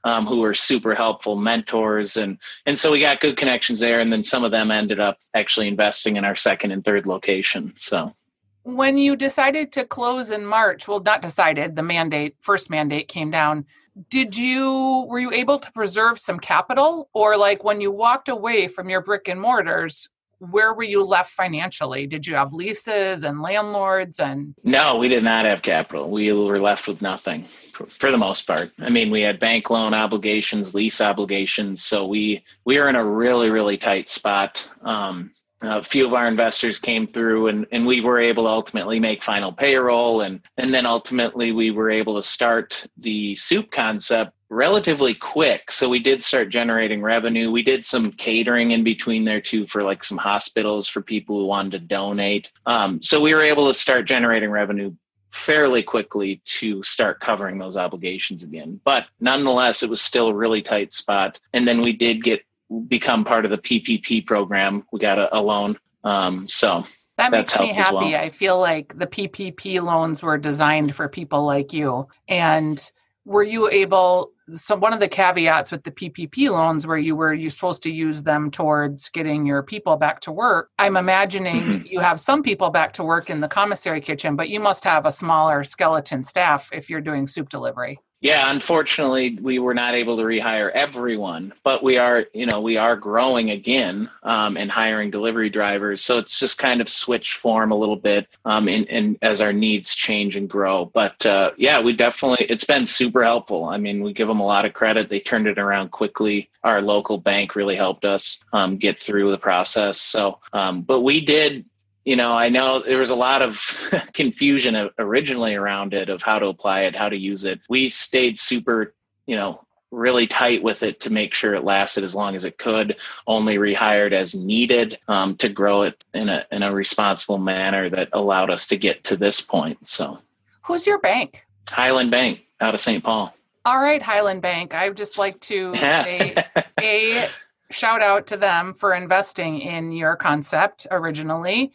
um, 0.05 0.27
who 0.27 0.39
were 0.39 0.55
super 0.55 0.95
helpful 0.95 1.35
mentors. 1.35 2.17
And, 2.17 2.39
and 2.67 2.79
so 2.79 2.93
we 2.93 3.01
got 3.01 3.21
good 3.21 3.37
connections 3.37 3.81
there. 3.81 3.99
And 3.99 4.13
then 4.13 4.23
some 4.23 4.45
of 4.45 4.53
them 4.53 4.71
ended 4.71 5.01
up 5.01 5.19
actually 5.35 5.67
investing 5.67 6.17
in 6.17 6.25
our 6.25 6.37
second 6.37 6.71
and 6.71 6.85
third 6.85 7.05
location. 7.05 7.73
So 7.75 8.15
When 8.63 8.97
you 8.97 9.17
decided 9.17 9.73
to 9.73 9.85
close 9.85 10.31
in 10.31 10.47
March, 10.47 10.87
well, 10.87 11.01
not 11.01 11.21
decided, 11.21 11.75
the 11.75 11.83
mandate, 11.83 12.37
first 12.41 12.71
mandate 12.71 13.09
came 13.09 13.31
down. 13.33 13.67
Did 14.09 14.37
you, 14.37 15.05
were 15.09 15.19
you 15.19 15.33
able 15.33 15.59
to 15.59 15.73
preserve 15.73 16.21
some 16.21 16.39
capital? 16.39 17.09
Or 17.13 17.37
like 17.37 17.65
when 17.65 17.81
you 17.81 17.91
walked 17.91 18.29
away 18.29 18.69
from 18.69 18.89
your 18.89 19.03
brick 19.03 19.27
and 19.29 19.41
mortars, 19.41 20.09
where 20.51 20.75
were 20.75 20.85
you 20.85 21.03
left 21.03 21.33
financially? 21.33 22.07
Did 22.07 22.27
you 22.27 22.35
have 22.35 22.53
leases 22.53 23.25
and 23.25 23.41
landlords 23.41 24.21
and 24.21 24.55
No, 24.65 24.97
we 24.97 25.09
did 25.09 25.25
not 25.25 25.45
have 25.45 25.63
capital. 25.63 26.11
We 26.11 26.33
were 26.33 26.59
left 26.59 26.89
with 26.89 27.03
nothing 27.03 27.45
for, 27.45 28.11
the 28.11 28.19
most 28.19 28.47
part. 28.47 28.71
I 28.79 28.91
mean, 28.91 29.11
we 29.11 29.21
had 29.21 29.41
bank 29.41 29.71
loan 29.71 29.95
obligations, 29.95 30.75
lease 30.75 31.01
obligations, 31.01 31.83
so 31.83 32.07
we 32.07 32.45
we 32.65 32.79
are 32.79 32.89
in 32.89 32.97
a 32.97 33.05
really 33.05 33.51
really 33.51 33.77
tight 33.77 34.09
spot. 34.09 34.71
Um, 34.83 35.33
a 35.63 35.83
few 35.83 36.07
of 36.07 36.15
our 36.15 36.29
investors 36.29 36.79
came 36.79 37.07
through, 37.07 37.49
and, 37.49 37.67
and 37.73 37.87
we 37.87 38.01
were 38.01 38.21
able 38.21 38.45
to 38.45 38.51
ultimately 38.51 39.01
make 39.01 39.23
final 39.23 39.53
payroll, 39.53 40.23
and 40.23 40.41
and 40.57 40.73
then 40.73 40.87
ultimately 40.87 41.53
we 41.53 41.71
were 41.71 41.91
able 41.91 42.17
to 42.17 42.23
start 42.23 42.87
the 42.99 43.35
soup 43.35 43.71
concept 43.71 44.33
relatively 44.55 45.15
quick. 45.15 45.71
So 45.71 45.89
we 45.89 45.99
did 45.99 46.23
start 46.23 46.49
generating 46.49 47.03
revenue. 47.03 47.51
We 47.51 47.63
did 47.63 47.85
some 47.85 48.13
catering 48.13 48.71
in 48.71 48.85
between 48.85 49.25
there 49.25 49.41
too 49.41 49.67
for 49.67 49.83
like 49.83 50.05
some 50.05 50.19
hospitals 50.19 50.89
for 50.89 51.03
people 51.03 51.39
who 51.39 51.47
wanted 51.47 51.73
to 51.73 51.79
donate. 51.81 52.53
Um, 52.67 53.03
so 53.03 53.21
we 53.21 53.35
were 53.35 53.43
able 53.43 53.67
to 53.69 53.75
start 53.75 54.07
generating 54.07 54.51
revenue 54.51 54.95
fairly 55.33 55.83
quickly 55.83 56.41
to 56.45 56.81
start 56.85 57.19
covering 57.19 57.59
those 57.59 57.77
obligations 57.77 58.45
again. 58.45 58.81
But 58.85 59.07
nonetheless, 59.19 59.83
it 59.83 59.91
was 59.91 60.01
still 60.01 60.29
a 60.29 60.35
really 60.35 60.63
tight 60.63 60.93
spot. 60.93 61.41
And 61.53 61.67
then 61.67 61.83
we 61.83 61.93
did 61.93 62.23
get 62.23 62.43
become 62.89 63.25
part 63.25 63.45
of 63.45 63.51
the 63.51 63.59
PPP 63.59 64.25
program. 64.25 64.87
We 64.93 65.01
got 65.01 65.19
a, 65.19 65.37
a 65.37 65.41
loan. 65.41 65.77
Um, 66.05 66.49
so 66.49 66.85
that 67.17 67.33
makes 67.33 67.59
me 67.59 67.73
happy. 67.73 67.97
well. 67.97 68.15
I 68.15 68.31
feel 68.31 68.61
like 68.61 68.97
the 68.97 69.07
PPP 69.07 69.83
loans 69.83 70.23
were 70.23 70.39
designed 70.39 70.95
for 70.95 71.09
people 71.09 71.45
like 71.45 71.73
you. 71.73 72.07
And 72.29 72.91
were 73.25 73.43
you 73.43 73.69
able 73.71 74.31
so 74.55 74.77
one 74.77 74.93
of 74.93 75.01
the 75.01 75.09
caveats 75.09 75.73
with 75.73 75.83
the 75.85 75.91
PPP 75.91 76.51
loans 76.51 76.87
where 76.87 76.99
you 76.99 77.17
were 77.17 77.33
you 77.33 77.49
supposed 77.49 77.83
to 77.85 77.91
use 77.91 78.23
them 78.23 78.51
towards 78.51 79.09
getting 79.09 79.47
your 79.47 79.63
people 79.63 79.97
back 79.97 80.21
to 80.21 80.33
work. 80.33 80.69
I'm 80.79 80.99
imagining 80.99 81.63
Mhm. 81.63 81.91
you 81.91 82.01
have 82.01 82.21
some 82.21 82.43
people 82.43 82.69
back 82.71 82.93
to 82.95 83.05
work 83.05 83.31
in 83.31 83.41
the 83.41 83.49
commissary 83.49 84.03
kitchen, 84.03 84.37
but 84.37 84.51
you 84.51 84.61
must 84.61 84.85
have 84.85 85.07
a 85.07 85.13
smaller 85.13 85.65
skeleton 85.65 86.23
staff 86.25 86.69
if 86.73 86.91
you're 86.91 87.01
doing 87.01 87.27
soup 87.27 87.49
delivery. 87.49 87.99
Yeah, 88.25 88.51
unfortunately, 88.51 89.39
we 89.43 89.59
were 89.59 89.75
not 89.75 89.93
able 89.93 90.17
to 90.17 90.23
rehire 90.23 90.71
everyone, 90.71 91.53
but 91.63 91.83
we 91.83 91.99
are, 91.99 92.25
you 92.33 92.47
know, 92.47 92.59
we 92.59 92.79
are 92.79 92.97
growing 92.97 93.51
again 93.51 94.09
um, 94.23 94.57
and 94.57 94.71
hiring 94.71 95.11
delivery 95.11 95.51
drivers. 95.51 96.03
So 96.03 96.17
it's 96.17 96.41
just 96.41 96.57
kind 96.57 96.81
of 96.81 96.89
switch 96.89 97.35
form 97.35 97.71
a 97.71 97.77
little 97.77 97.97
bit, 97.97 98.27
um, 98.47 98.67
in 98.67 99.19
as 99.21 99.43
our 99.43 99.53
needs 99.53 99.95
change 99.95 100.37
and 100.37 100.49
grow. 100.49 100.87
But 100.87 101.27
uh, 101.27 101.51
yeah, 101.59 101.83
we 101.83 101.93
definitely, 101.93 102.47
it's 102.49 102.65
been 102.65 102.87
super 102.87 103.23
helpful. 103.23 103.67
I 103.67 103.77
mean, 103.77 104.03
we 104.03 104.15
give 104.15 104.29
them 104.29 104.41
a 104.41 104.47
lot 104.47 104.65
of 104.65 104.73
credit. 104.73 105.11
They 105.11 105.21
turned 105.21 105.47
it 105.47 105.59
around 105.59 105.91
quickly. 105.91 106.49
Our 106.63 106.81
local 106.81 107.19
bank 107.19 107.55
really 107.55 107.77
helped 107.77 108.07
us 108.07 108.43
um, 108.55 108.79
get 108.79 108.99
through 108.99 109.33
the 109.33 109.37
process. 109.37 110.01
So, 110.01 110.39
um, 110.55 110.81
but 110.81 111.03
we 111.03 111.21
did 111.21 111.67
you 112.05 112.17
know, 112.17 112.33
I 112.33 112.49
know 112.49 112.81
there 112.81 112.99
was 112.99 113.11
a 113.11 113.17
lot 113.17 113.43
of 113.43 113.61
confusion 114.13 114.91
originally 114.99 115.55
around 115.55 115.95
it 115.95 116.09
of 116.09 116.23
how 116.23 116.39
to 116.39 116.49
apply 116.49 116.83
it, 116.83 116.95
how 116.95 117.09
to 117.09 117.17
use 117.17 117.45
it. 117.45 117.61
We 117.69 117.89
stayed 117.89 118.39
super, 118.39 118.95
you 119.27 119.37
know, 119.37 119.65
really 119.91 120.27
tight 120.27 120.63
with 120.63 120.83
it 120.83 121.01
to 121.01 121.11
make 121.11 121.33
sure 121.33 121.55
it 121.55 121.65
lasted 121.65 122.05
as 122.05 122.15
long 122.15 122.35
as 122.35 122.45
it 122.45 122.59
could. 122.59 122.97
Only 123.27 123.57
rehired 123.57 124.13
as 124.13 124.35
needed 124.35 124.99
um, 125.09 125.37
to 125.37 125.49
grow 125.49 125.83
it 125.83 126.05
in 126.13 126.29
a 126.29 126.47
in 126.53 126.63
a 126.63 126.75
responsible 126.75 127.39
manner 127.39 127.89
that 127.91 128.11
allowed 128.13 128.51
us 128.51 128.67
to 128.69 128.77
get 128.77 129.05
to 129.05 129.17
this 129.17 129.41
point. 129.41 129.87
So, 129.87 130.19
Who's 130.63 130.87
your 130.87 130.99
bank? 130.99 131.47
Highland 131.69 132.11
Bank 132.11 132.45
out 132.61 132.75
of 132.75 132.81
St. 132.81 133.03
Paul. 133.03 133.35
All 133.65 133.81
right, 133.81 134.03
Highland 134.03 134.43
Bank. 134.43 134.75
I 134.75 134.89
would 134.89 134.97
just 134.97 135.17
like 135.17 135.41
to 135.41 135.75
say 135.77 136.35
a 136.81 137.29
shout 137.71 138.03
out 138.03 138.27
to 138.27 138.37
them 138.37 138.75
for 138.75 138.95
investing 138.95 139.61
in 139.61 139.93
your 139.93 140.17
concept 140.17 140.87
originally. 140.91 141.73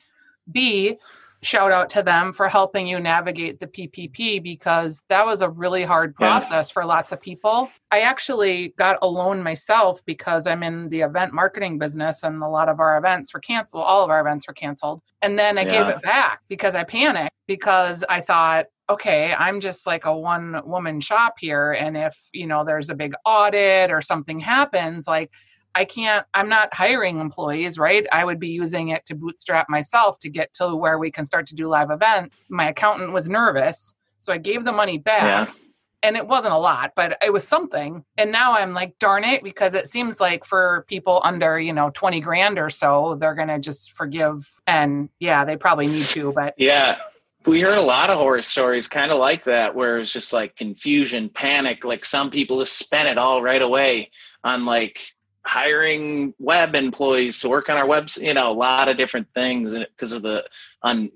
B, 0.52 0.98
shout 1.42 1.72
out 1.72 1.90
to 1.90 2.04
them 2.04 2.34
for 2.34 2.50
helping 2.50 2.86
you 2.86 3.00
navigate 3.00 3.60
the 3.60 3.68
PPP 3.68 4.44
because 4.44 5.02
that 5.08 5.26
was 5.26 5.42
a 5.42 5.50
really 5.50 5.84
hard 5.86 6.14
Yeah. 6.20 6.28
process 6.28 6.70
for 6.70 6.84
lots 6.86 7.14
of 7.14 7.22
people. 7.22 7.72
I 7.92 8.02
actually 8.02 8.74
got 8.78 8.98
a 9.02 9.08
loan 9.08 9.42
myself 9.42 10.04
because 10.06 10.48
I'm 10.48 10.64
in 10.64 10.90
the 10.90 11.02
event 11.02 11.34
marketing 11.34 11.78
business 11.80 12.24
and 12.24 12.44
a 12.44 12.48
lot 12.48 12.68
of 12.68 12.80
our 12.82 12.98
events 12.98 13.34
were 13.34 13.40
canceled. 13.40 13.84
All 13.86 14.04
of 14.04 14.10
our 14.10 14.20
events 14.20 14.48
were 14.48 14.54
canceled. 14.54 15.02
And 15.22 15.40
then 15.40 15.58
I 15.58 15.64
gave 15.64 15.88
it 15.88 16.02
back 16.02 16.42
because 16.50 16.76
I 16.76 16.84
panicked 16.84 17.36
because 17.48 18.04
I 18.10 18.20
thought, 18.22 18.66
okay, 18.90 19.34
I'm 19.34 19.62
just 19.62 19.88
like 19.88 20.06
a 20.06 20.18
one 20.18 20.62
woman 20.66 21.00
shop 21.00 21.36
here. 21.40 21.72
And 21.72 21.96
if, 21.96 22.18
you 22.34 22.48
know, 22.48 22.66
there's 22.66 22.90
a 22.90 22.96
big 22.96 23.14
audit 23.24 23.92
or 23.92 24.02
something 24.02 24.40
happens, 24.40 25.08
like 25.08 25.32
I 25.76 25.86
can't, 25.86 26.26
I'm 26.34 26.50
not 26.50 26.74
hiring 26.74 27.20
employees, 27.20 27.78
right? 27.78 28.06
I 28.12 28.26
would 28.26 28.40
be 28.40 28.50
using 28.50 28.90
it 28.90 29.06
to 29.06 29.16
bootstrap 29.16 29.70
myself 29.70 30.20
to 30.20 30.30
get 30.30 30.54
to 30.56 30.76
where 30.76 30.98
we 30.98 31.12
can 31.12 31.26
start 31.26 31.46
to 31.48 31.56
do 31.56 31.68
live 31.68 31.92
events. 31.92 32.36
My 32.50 32.70
accountant 32.70 33.14
was 33.14 33.30
nervous. 33.30 33.96
So 34.20 34.34
I 34.34 34.38
gave 34.38 34.66
the 34.66 34.72
money 34.72 34.98
back. 34.98 35.48
Yeah. 35.48 35.54
and 36.02 36.16
it 36.16 36.26
wasn't 36.26 36.54
a 36.54 36.58
lot, 36.58 36.94
but 36.96 37.18
it 37.22 37.32
was 37.32 37.48
something. 37.48 38.04
And 38.18 38.32
now 38.32 38.54
I'm 38.54 38.74
like, 38.74 38.98
darn 39.00 39.24
it, 39.24 39.44
because 39.44 39.74
it 39.74 39.88
seems 39.88 40.20
like 40.20 40.46
for 40.46 40.86
people 40.88 41.22
under, 41.24 41.60
you 41.60 41.74
know, 41.74 41.92
20 41.94 42.22
grand 42.22 42.58
or 42.58 42.70
so, 42.70 43.18
they're 43.20 43.36
going 43.36 43.50
to 43.50 43.60
just 43.60 43.94
forgive. 43.94 44.50
And 44.66 45.10
yeah, 45.20 45.44
they 45.46 45.58
probably 45.58 45.88
need 45.88 46.06
to, 46.06 46.32
but 46.32 46.54
yeah. 46.58 47.00
We 47.46 47.62
heard 47.62 47.78
a 47.78 47.82
lot 47.82 48.10
of 48.10 48.18
horror 48.18 48.42
stories 48.42 48.90
kind 48.90 49.12
of 49.12 49.18
like 49.18 49.46
that, 49.46 49.74
where 49.74 50.00
it's 50.00 50.12
just 50.12 50.34
like 50.34 50.58
confusion, 50.58 51.30
panic. 51.30 51.86
Like 51.86 52.04
some 52.04 52.30
people 52.30 52.60
just 52.60 52.78
spent 52.78 53.08
it 53.08 53.18
all 53.18 53.42
right 53.42 53.62
away 53.62 54.12
on 54.44 54.66
like 54.66 55.00
hiring 55.46 56.34
web 56.38 56.76
employees 56.76 57.40
to 57.40 57.50
work 57.50 57.70
on 57.70 57.78
our 57.78 57.88
webs 57.88 58.18
you 58.18 58.34
know 58.34 58.52
a 58.52 58.54
lot 58.54 58.88
of 58.88 58.98
different 58.98 59.28
things 59.34 59.74
because 59.74 60.12
of 60.12 60.22
the 60.22 60.46
un, 60.84 61.10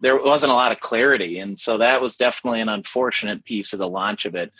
there 0.00 0.22
wasn't 0.22 0.52
a 0.52 0.54
lot 0.54 0.72
of 0.72 0.80
clarity. 0.80 1.40
And 1.40 1.58
so 1.58 1.78
that 1.78 2.00
was 2.00 2.16
definitely 2.16 2.60
an 2.60 2.68
unfortunate 2.68 3.44
piece 3.44 3.72
of 3.72 3.78
the 3.78 3.88
launch 3.88 4.24
of 4.24 4.34
it. 4.34 4.52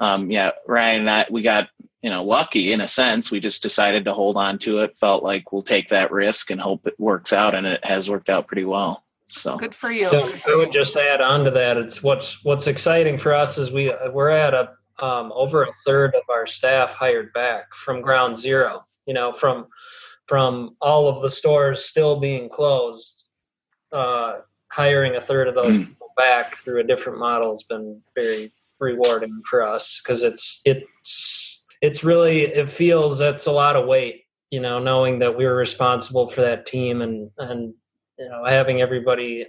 Um, 0.00 0.30
yeah 0.30 0.50
ryan 0.66 1.00
and 1.00 1.10
i 1.10 1.26
we 1.30 1.42
got 1.42 1.68
you 2.02 2.10
know 2.10 2.22
lucky 2.22 2.72
in 2.72 2.80
a 2.80 2.88
sense. 2.88 3.30
We 3.30 3.40
just 3.40 3.62
decided 3.62 4.04
to 4.04 4.14
hold 4.14 4.36
on 4.36 4.58
to 4.60 4.80
it 4.80 4.96
felt 4.98 5.24
like 5.24 5.50
we'll 5.50 5.62
take 5.62 5.88
that 5.88 6.12
risk 6.12 6.50
and 6.50 6.60
hope 6.60 6.86
it 6.86 6.94
works 7.00 7.32
out 7.32 7.54
and 7.54 7.66
it 7.66 7.84
has 7.84 8.08
worked 8.08 8.28
out 8.28 8.46
pretty 8.46 8.64
well. 8.64 9.04
So 9.28 9.56
good 9.56 9.74
for 9.74 9.90
you. 9.90 10.08
I 10.08 10.54
would 10.54 10.70
just 10.70 10.96
add 10.96 11.20
on 11.20 11.44
to 11.44 11.50
that 11.50 11.76
it's 11.76 12.02
what's 12.02 12.44
what's 12.44 12.68
exciting 12.68 13.18
for 13.18 13.34
us 13.34 13.58
is 13.58 13.72
we 13.72 13.92
we're 14.12 14.30
at 14.30 14.54
a 14.54 14.75
um, 14.98 15.32
over 15.34 15.62
a 15.62 15.72
third 15.86 16.14
of 16.14 16.22
our 16.30 16.46
staff 16.46 16.94
hired 16.94 17.32
back 17.32 17.74
from 17.74 18.00
ground 18.00 18.36
zero. 18.36 18.84
You 19.06 19.14
know, 19.14 19.32
from 19.32 19.66
from 20.26 20.76
all 20.80 21.08
of 21.08 21.22
the 21.22 21.30
stores 21.30 21.84
still 21.84 22.18
being 22.18 22.48
closed, 22.48 23.24
uh, 23.92 24.38
hiring 24.72 25.16
a 25.16 25.20
third 25.20 25.48
of 25.48 25.54
those 25.54 25.76
hmm. 25.76 25.84
people 25.84 26.12
back 26.16 26.56
through 26.56 26.80
a 26.80 26.84
different 26.84 27.18
model 27.18 27.50
has 27.52 27.62
been 27.62 28.00
very 28.16 28.52
rewarding 28.80 29.42
for 29.48 29.62
us 29.62 30.00
because 30.02 30.22
it's 30.22 30.60
it's 30.64 31.64
it's 31.82 32.02
really 32.02 32.42
it 32.42 32.68
feels 32.68 33.18
that's 33.18 33.46
a 33.46 33.52
lot 33.52 33.76
of 33.76 33.86
weight. 33.86 34.22
You 34.50 34.60
know, 34.60 34.78
knowing 34.78 35.18
that 35.20 35.36
we 35.36 35.44
were 35.44 35.56
responsible 35.56 36.26
for 36.26 36.40
that 36.40 36.66
team 36.66 37.02
and 37.02 37.30
and 37.38 37.74
you 38.18 38.28
know 38.28 38.44
having 38.44 38.80
everybody 38.80 39.46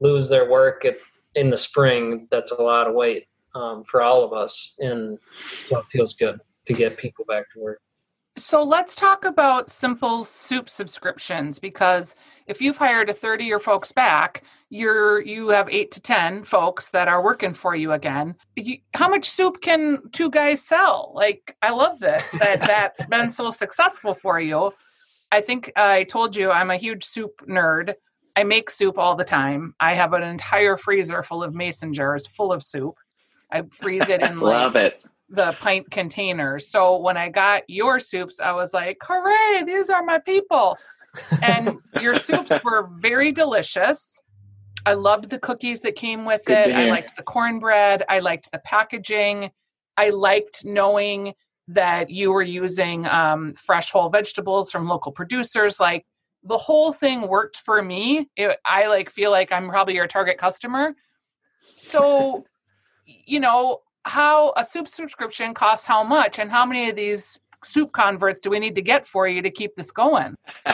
lose 0.00 0.28
their 0.28 0.50
work 0.50 0.84
at, 0.84 0.96
in 1.34 1.50
the 1.50 1.58
spring 1.58 2.26
that's 2.30 2.50
a 2.50 2.62
lot 2.62 2.86
of 2.86 2.94
weight 2.94 3.26
um, 3.56 3.82
for 3.84 4.02
all 4.02 4.22
of 4.22 4.32
us, 4.32 4.76
and 4.78 5.18
so 5.64 5.78
it 5.78 5.86
feels 5.86 6.14
good 6.14 6.38
to 6.66 6.74
get 6.74 6.96
people 6.96 7.24
back 7.24 7.46
to 7.54 7.60
work. 7.60 7.80
So 8.38 8.62
let's 8.62 8.94
talk 8.94 9.24
about 9.24 9.70
simple 9.70 10.22
soup 10.22 10.68
subscriptions 10.68 11.58
because 11.58 12.14
if 12.46 12.60
you've 12.60 12.76
hired 12.76 13.08
a 13.08 13.14
30 13.14 13.44
of 13.44 13.48
your 13.48 13.60
folks 13.60 13.92
back, 13.92 14.44
you're 14.68 15.22
you 15.22 15.48
have 15.48 15.70
8 15.70 15.90
to 15.92 16.00
10 16.02 16.44
folks 16.44 16.90
that 16.90 17.08
are 17.08 17.24
working 17.24 17.54
for 17.54 17.74
you 17.74 17.92
again. 17.92 18.34
You, 18.56 18.76
how 18.92 19.08
much 19.08 19.30
soup 19.30 19.62
can 19.62 20.02
two 20.12 20.28
guys 20.28 20.62
sell? 20.62 21.12
Like 21.14 21.56
I 21.62 21.70
love 21.70 21.98
this 21.98 22.30
that 22.32 22.60
that's 22.66 23.06
been 23.06 23.30
so 23.30 23.50
successful 23.50 24.12
for 24.12 24.38
you. 24.38 24.70
I 25.32 25.40
think 25.40 25.72
I 25.74 26.04
told 26.04 26.36
you 26.36 26.50
I'm 26.50 26.70
a 26.70 26.76
huge 26.76 27.04
soup 27.04 27.32
nerd. 27.48 27.94
I 28.36 28.44
make 28.44 28.68
soup 28.68 28.98
all 28.98 29.16
the 29.16 29.24
time. 29.24 29.74
I 29.80 29.94
have 29.94 30.12
an 30.12 30.22
entire 30.22 30.76
freezer 30.76 31.22
full 31.22 31.42
of 31.42 31.54
mason 31.54 31.94
jars 31.94 32.26
full 32.26 32.52
of 32.52 32.62
soup. 32.62 32.96
I 33.50 33.62
freeze 33.70 34.08
it 34.08 34.22
in 34.22 34.40
love 34.40 34.74
like 34.74 34.94
it 34.94 35.02
the 35.28 35.56
pint 35.60 35.90
containers. 35.90 36.68
So 36.68 36.98
when 36.98 37.16
I 37.16 37.28
got 37.28 37.68
your 37.68 37.98
soups, 38.00 38.40
I 38.40 38.52
was 38.52 38.72
like, 38.72 38.98
hooray, 39.02 39.64
these 39.64 39.90
are 39.90 40.02
my 40.02 40.18
people. 40.18 40.78
And 41.42 41.78
your 42.00 42.18
soups 42.18 42.52
were 42.62 42.88
very 42.98 43.32
delicious. 43.32 44.20
I 44.84 44.94
loved 44.94 45.30
the 45.30 45.38
cookies 45.38 45.80
that 45.80 45.96
came 45.96 46.24
with 46.24 46.44
Good 46.44 46.70
it. 46.70 46.74
I 46.74 46.88
liked 46.88 47.16
the 47.16 47.24
cornbread. 47.24 48.04
I 48.08 48.20
liked 48.20 48.52
the 48.52 48.60
packaging. 48.60 49.50
I 49.96 50.10
liked 50.10 50.64
knowing 50.64 51.34
that 51.68 52.10
you 52.10 52.30
were 52.32 52.42
using 52.42 53.06
um, 53.06 53.54
fresh 53.54 53.90
whole 53.90 54.08
vegetables 54.08 54.70
from 54.70 54.86
local 54.86 55.10
producers. 55.10 55.80
Like 55.80 56.06
the 56.44 56.58
whole 56.58 56.92
thing 56.92 57.26
worked 57.26 57.56
for 57.56 57.82
me. 57.82 58.28
It, 58.36 58.58
I 58.64 58.86
like 58.86 59.10
feel 59.10 59.32
like 59.32 59.50
I'm 59.50 59.68
probably 59.68 59.94
your 59.94 60.06
target 60.06 60.38
customer. 60.38 60.94
So 61.60 62.44
you 63.06 63.40
know, 63.40 63.80
how 64.04 64.52
a 64.56 64.64
soup 64.64 64.88
subscription 64.88 65.54
costs 65.54 65.86
how 65.86 66.02
much 66.02 66.38
and 66.38 66.50
how 66.50 66.64
many 66.64 66.90
of 66.90 66.96
these 66.96 67.38
soup 67.64 67.92
converts 67.92 68.38
do 68.38 68.50
we 68.50 68.58
need 68.58 68.74
to 68.74 68.82
get 68.82 69.06
for 69.06 69.26
you 69.26 69.42
to 69.42 69.50
keep 69.50 69.74
this 69.76 69.90
going? 69.90 70.36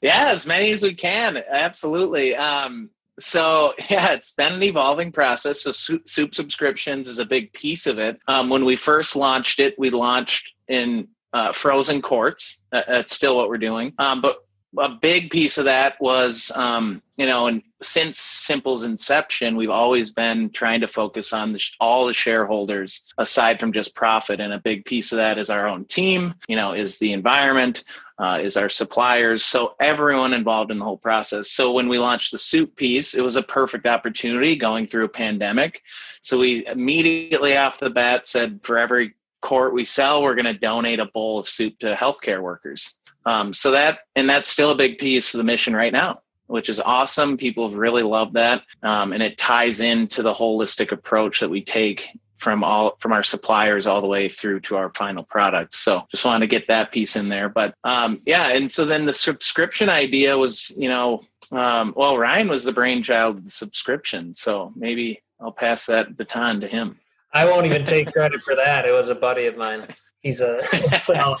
yeah, 0.00 0.28
as 0.28 0.46
many 0.46 0.70
as 0.72 0.82
we 0.82 0.94
can. 0.94 1.42
Absolutely. 1.50 2.34
Um, 2.34 2.90
so 3.18 3.74
yeah, 3.90 4.12
it's 4.12 4.34
been 4.34 4.54
an 4.54 4.62
evolving 4.62 5.12
process. 5.12 5.62
So 5.62 5.72
soup, 5.72 6.08
soup 6.08 6.34
subscriptions 6.34 7.08
is 7.08 7.18
a 7.18 7.24
big 7.24 7.52
piece 7.52 7.86
of 7.86 7.98
it. 7.98 8.18
Um, 8.28 8.48
when 8.48 8.64
we 8.64 8.76
first 8.76 9.16
launched 9.16 9.60
it, 9.60 9.78
we 9.78 9.90
launched 9.90 10.52
in 10.68 11.08
uh, 11.32 11.52
frozen 11.52 12.02
quarts. 12.02 12.62
that's 12.70 13.14
still 13.14 13.36
what 13.36 13.48
we're 13.48 13.58
doing. 13.58 13.92
Um, 13.98 14.20
but 14.20 14.38
a 14.78 14.88
big 14.88 15.30
piece 15.30 15.58
of 15.58 15.66
that 15.66 16.00
was, 16.00 16.50
um, 16.54 17.02
you 17.16 17.26
know, 17.26 17.46
and 17.46 17.62
since 17.82 18.18
Simple's 18.18 18.84
inception, 18.84 19.56
we've 19.56 19.70
always 19.70 20.12
been 20.12 20.50
trying 20.50 20.80
to 20.80 20.88
focus 20.88 21.32
on 21.32 21.52
the, 21.52 21.62
all 21.78 22.06
the 22.06 22.12
shareholders 22.12 23.12
aside 23.18 23.60
from 23.60 23.72
just 23.72 23.94
profit. 23.94 24.40
And 24.40 24.52
a 24.52 24.58
big 24.58 24.84
piece 24.84 25.12
of 25.12 25.16
that 25.16 25.38
is 25.38 25.50
our 25.50 25.68
own 25.68 25.84
team, 25.84 26.34
you 26.48 26.56
know, 26.56 26.72
is 26.72 26.98
the 26.98 27.12
environment, 27.12 27.84
uh, 28.18 28.38
is 28.42 28.56
our 28.56 28.68
suppliers. 28.68 29.44
So 29.44 29.74
everyone 29.78 30.32
involved 30.32 30.70
in 30.70 30.78
the 30.78 30.84
whole 30.84 30.96
process. 30.96 31.50
So 31.50 31.72
when 31.72 31.88
we 31.88 31.98
launched 31.98 32.32
the 32.32 32.38
soup 32.38 32.74
piece, 32.76 33.14
it 33.14 33.22
was 33.22 33.36
a 33.36 33.42
perfect 33.42 33.86
opportunity 33.86 34.56
going 34.56 34.86
through 34.86 35.04
a 35.04 35.08
pandemic. 35.08 35.82
So 36.22 36.38
we 36.38 36.66
immediately 36.66 37.56
off 37.56 37.78
the 37.78 37.90
bat 37.90 38.26
said, 38.26 38.60
for 38.62 38.78
every 38.78 39.14
quart 39.42 39.74
we 39.74 39.84
sell, 39.84 40.22
we're 40.22 40.36
going 40.36 40.46
to 40.46 40.58
donate 40.58 41.00
a 41.00 41.06
bowl 41.06 41.38
of 41.38 41.48
soup 41.48 41.78
to 41.80 41.94
healthcare 41.94 42.40
workers. 42.40 42.94
Um, 43.26 43.52
so 43.52 43.70
that, 43.70 44.00
and 44.16 44.28
that's 44.28 44.48
still 44.48 44.70
a 44.70 44.76
big 44.76 44.98
piece 44.98 45.34
of 45.34 45.38
the 45.38 45.44
mission 45.44 45.74
right 45.74 45.92
now, 45.92 46.20
which 46.46 46.68
is 46.68 46.80
awesome. 46.80 47.36
People 47.36 47.68
have 47.68 47.78
really 47.78 48.02
loved 48.02 48.34
that. 48.34 48.62
Um, 48.82 49.12
and 49.12 49.22
it 49.22 49.38
ties 49.38 49.80
into 49.80 50.22
the 50.22 50.32
holistic 50.32 50.92
approach 50.92 51.40
that 51.40 51.50
we 51.50 51.62
take 51.62 52.08
from 52.42 52.64
all 52.64 52.96
from 52.98 53.12
our 53.12 53.22
suppliers 53.22 53.86
all 53.86 54.00
the 54.00 54.08
way 54.08 54.28
through 54.28 54.58
to 54.58 54.76
our 54.76 54.90
final 54.94 55.22
product. 55.22 55.76
So 55.76 56.02
just 56.10 56.24
wanted 56.24 56.40
to 56.40 56.48
get 56.48 56.66
that 56.66 56.90
piece 56.90 57.14
in 57.14 57.28
there. 57.28 57.48
But 57.48 57.76
um, 57.84 58.18
yeah, 58.26 58.48
and 58.48 58.70
so 58.70 58.84
then 58.84 59.06
the 59.06 59.12
subscription 59.12 59.88
idea 59.88 60.36
was, 60.36 60.72
you 60.76 60.88
know, 60.88 61.22
um, 61.52 61.94
well, 61.96 62.18
Ryan 62.18 62.48
was 62.48 62.64
the 62.64 62.72
brainchild 62.72 63.36
of 63.36 63.44
the 63.44 63.50
subscription. 63.50 64.34
So 64.34 64.72
maybe 64.74 65.22
I'll 65.40 65.52
pass 65.52 65.86
that 65.86 66.16
baton 66.16 66.60
to 66.62 66.66
him. 66.66 66.98
I 67.32 67.44
won't 67.44 67.64
even 67.64 67.84
take 67.84 68.12
credit 68.12 68.42
for 68.42 68.56
that. 68.56 68.86
It 68.86 68.92
was 68.92 69.08
a 69.08 69.14
buddy 69.14 69.46
of 69.46 69.56
mine. 69.56 69.86
He's 70.22 70.40
a 70.40 70.64
so 71.00 71.36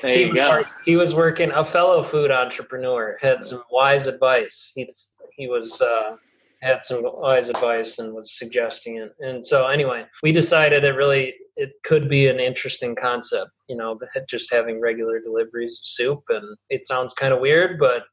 there 0.00 0.18
you 0.18 0.28
he 0.28 0.32
go. 0.32 0.58
Was, 0.58 0.66
he 0.84 0.96
was 0.96 1.14
working 1.14 1.50
a 1.50 1.64
fellow 1.64 2.02
food 2.02 2.30
entrepreneur 2.30 3.18
had 3.20 3.44
some 3.44 3.62
wise 3.70 4.06
advice. 4.06 4.72
He's 4.74 5.10
he 5.36 5.48
was 5.48 5.80
uh, 5.80 6.16
had 6.62 6.86
some 6.86 7.02
wise 7.02 7.50
advice 7.50 7.98
and 7.98 8.14
was 8.14 8.38
suggesting 8.38 8.96
it. 8.96 9.14
And 9.20 9.44
so 9.44 9.66
anyway, 9.66 10.06
we 10.22 10.32
decided 10.32 10.84
it 10.84 10.94
really 10.94 11.34
it 11.56 11.72
could 11.84 12.08
be 12.08 12.28
an 12.28 12.40
interesting 12.40 12.94
concept. 12.94 13.50
You 13.68 13.76
know, 13.76 13.98
just 14.28 14.52
having 14.52 14.80
regular 14.80 15.20
deliveries 15.20 15.78
of 15.78 15.84
soup, 15.84 16.22
and 16.30 16.56
it 16.70 16.86
sounds 16.86 17.12
kind 17.12 17.34
of 17.34 17.40
weird, 17.40 17.78
but 17.78 18.04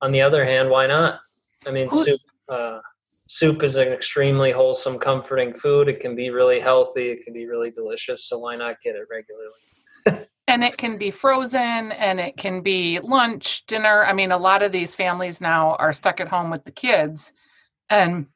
on 0.00 0.12
the 0.12 0.22
other 0.22 0.44
hand, 0.44 0.70
why 0.70 0.86
not? 0.86 1.20
I 1.66 1.72
mean, 1.72 1.90
soup. 1.92 2.20
Uh, 2.48 2.78
soup 3.28 3.62
is 3.62 3.76
an 3.76 3.88
extremely 3.88 4.50
wholesome, 4.50 4.98
comforting 4.98 5.52
food. 5.52 5.88
It 5.88 6.00
can 6.00 6.16
be 6.16 6.30
really 6.30 6.58
healthy. 6.58 7.10
It 7.10 7.22
can 7.22 7.34
be 7.34 7.46
really 7.46 7.70
delicious. 7.70 8.28
So 8.28 8.38
why 8.38 8.56
not 8.56 8.80
get 8.82 8.96
it 8.96 9.06
regularly? 9.10 10.26
and 10.48 10.64
it 10.64 10.78
can 10.78 10.96
be 10.96 11.10
frozen 11.10 11.92
and 11.92 12.18
it 12.18 12.38
can 12.38 12.62
be 12.62 12.98
lunch, 13.00 13.66
dinner. 13.66 14.04
I 14.04 14.14
mean, 14.14 14.32
a 14.32 14.38
lot 14.38 14.62
of 14.62 14.72
these 14.72 14.94
families 14.94 15.42
now 15.42 15.76
are 15.76 15.92
stuck 15.92 16.20
at 16.20 16.28
home 16.28 16.50
with 16.50 16.64
the 16.64 16.72
kids. 16.72 17.34
And 17.90 18.26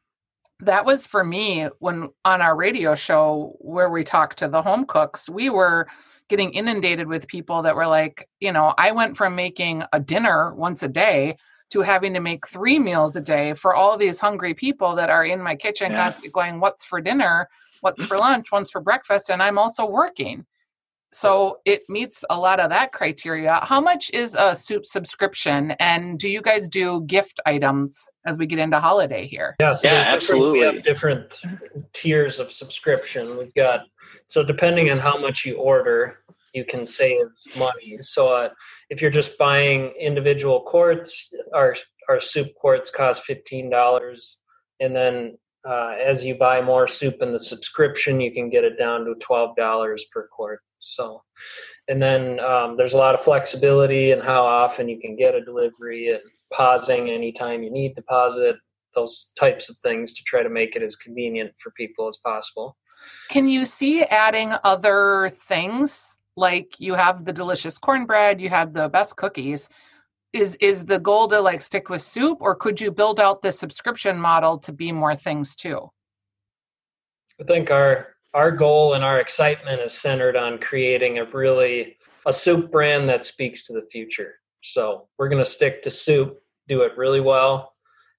that 0.60 0.84
was 0.84 1.06
for 1.06 1.24
me 1.24 1.68
when 1.78 2.10
on 2.26 2.42
our 2.42 2.54
radio 2.54 2.94
show 2.94 3.56
where 3.60 3.88
we 3.88 4.04
talked 4.04 4.38
to 4.38 4.48
the 4.48 4.62
home 4.62 4.84
cooks, 4.84 5.28
we 5.28 5.48
were 5.48 5.88
getting 6.28 6.52
inundated 6.52 7.08
with 7.08 7.26
people 7.28 7.62
that 7.62 7.76
were 7.76 7.86
like, 7.86 8.28
you 8.40 8.52
know, 8.52 8.74
I 8.76 8.92
went 8.92 9.16
from 9.16 9.34
making 9.34 9.84
a 9.92 9.98
dinner 9.98 10.54
once 10.54 10.82
a 10.82 10.88
day 10.88 11.38
to 11.72 11.80
having 11.80 12.14
to 12.14 12.20
make 12.20 12.46
three 12.46 12.78
meals 12.78 13.16
a 13.16 13.20
day 13.20 13.54
for 13.54 13.74
all 13.74 13.96
these 13.96 14.20
hungry 14.20 14.54
people 14.54 14.94
that 14.94 15.10
are 15.10 15.24
in 15.24 15.40
my 15.40 15.56
kitchen 15.56 15.92
yeah. 15.92 16.04
constantly 16.04 16.30
going, 16.30 16.60
What's 16.60 16.84
for 16.84 17.00
dinner? 17.00 17.48
What's 17.80 18.04
for 18.04 18.16
lunch? 18.16 18.52
What's 18.52 18.70
for 18.70 18.80
breakfast? 18.80 19.30
And 19.30 19.42
I'm 19.42 19.58
also 19.58 19.84
working. 19.86 20.46
So 21.14 21.58
it 21.66 21.82
meets 21.90 22.24
a 22.30 22.38
lot 22.38 22.58
of 22.58 22.70
that 22.70 22.92
criteria. 22.92 23.60
How 23.62 23.82
much 23.82 24.10
is 24.14 24.34
a 24.38 24.56
soup 24.56 24.86
subscription? 24.86 25.72
And 25.72 26.18
do 26.18 26.30
you 26.30 26.40
guys 26.40 26.70
do 26.70 27.02
gift 27.02 27.38
items 27.44 28.08
as 28.24 28.38
we 28.38 28.46
get 28.46 28.58
into 28.58 28.80
holiday 28.80 29.26
here? 29.26 29.54
Yeah, 29.60 29.74
so 29.74 29.88
yeah, 29.88 30.04
absolutely. 30.06 30.60
We 30.60 30.64
have 30.64 30.82
different 30.84 31.38
tiers 31.92 32.40
of 32.40 32.50
subscription. 32.50 33.36
We've 33.36 33.52
got 33.52 33.82
so 34.28 34.42
depending 34.42 34.90
on 34.90 34.98
how 34.98 35.18
much 35.18 35.44
you 35.44 35.56
order, 35.56 36.21
you 36.52 36.64
can 36.64 36.84
save 36.84 37.26
money. 37.56 37.96
So 38.02 38.28
uh, 38.28 38.50
if 38.90 39.00
you're 39.00 39.10
just 39.10 39.38
buying 39.38 39.92
individual 39.98 40.60
quarts, 40.60 41.32
our 41.54 41.74
our 42.08 42.20
soup 42.20 42.48
quarts 42.56 42.90
cost 42.90 43.22
fifteen 43.24 43.70
dollars, 43.70 44.36
and 44.80 44.94
then 44.94 45.38
uh, 45.68 45.94
as 46.02 46.24
you 46.24 46.34
buy 46.34 46.60
more 46.60 46.88
soup 46.88 47.16
in 47.20 47.32
the 47.32 47.38
subscription, 47.38 48.20
you 48.20 48.32
can 48.32 48.50
get 48.50 48.64
it 48.64 48.78
down 48.78 49.04
to 49.04 49.14
twelve 49.20 49.56
dollars 49.56 50.04
per 50.12 50.28
quart. 50.28 50.60
So, 50.80 51.22
and 51.88 52.02
then 52.02 52.40
um, 52.40 52.76
there's 52.76 52.94
a 52.94 52.98
lot 52.98 53.14
of 53.14 53.22
flexibility 53.22 54.10
in 54.10 54.20
how 54.20 54.44
often 54.44 54.88
you 54.88 54.98
can 55.00 55.16
get 55.16 55.34
a 55.34 55.44
delivery 55.44 56.08
and 56.08 56.20
pausing 56.52 57.08
anytime 57.08 57.62
you 57.62 57.70
need 57.70 57.94
to 57.94 58.02
pause 58.02 58.36
it. 58.36 58.56
Those 58.94 59.32
types 59.38 59.70
of 59.70 59.78
things 59.78 60.12
to 60.12 60.22
try 60.24 60.42
to 60.42 60.50
make 60.50 60.76
it 60.76 60.82
as 60.82 60.96
convenient 60.96 61.52
for 61.58 61.70
people 61.70 62.08
as 62.08 62.18
possible. 62.18 62.76
Can 63.30 63.48
you 63.48 63.64
see 63.64 64.02
adding 64.02 64.52
other 64.64 65.30
things 65.32 66.18
like 66.36 66.74
you 66.78 66.94
have 66.94 67.24
the 67.24 67.32
delicious 67.32 67.78
cornbread, 67.78 68.40
you 68.40 68.48
have 68.48 68.72
the 68.72 68.88
best 68.88 69.16
cookies? 69.16 69.68
is 70.32 70.54
is 70.56 70.86
the 70.86 70.98
goal 70.98 71.28
to 71.28 71.40
like 71.40 71.62
stick 71.62 71.88
with 71.88 72.02
soup 72.02 72.38
or 72.40 72.54
could 72.54 72.80
you 72.80 72.90
build 72.90 73.20
out 73.20 73.42
the 73.42 73.52
subscription 73.52 74.18
model 74.18 74.58
to 74.58 74.72
be 74.72 74.90
more 74.90 75.14
things 75.14 75.54
too? 75.54 75.90
I 77.40 77.44
think 77.44 77.70
our 77.70 78.08
our 78.34 78.50
goal 78.50 78.94
and 78.94 79.04
our 79.04 79.20
excitement 79.20 79.80
is 79.80 79.92
centered 79.92 80.36
on 80.36 80.58
creating 80.58 81.18
a 81.18 81.24
really 81.26 81.96
a 82.26 82.32
soup 82.32 82.70
brand 82.70 83.08
that 83.08 83.26
speaks 83.26 83.64
to 83.64 83.72
the 83.72 83.86
future. 83.90 84.36
So 84.62 85.08
we're 85.18 85.28
going 85.28 85.44
to 85.44 85.50
stick 85.50 85.82
to 85.82 85.90
soup 85.90 86.38
do 86.68 86.82
it 86.82 86.96
really 86.96 87.20
well 87.20 87.74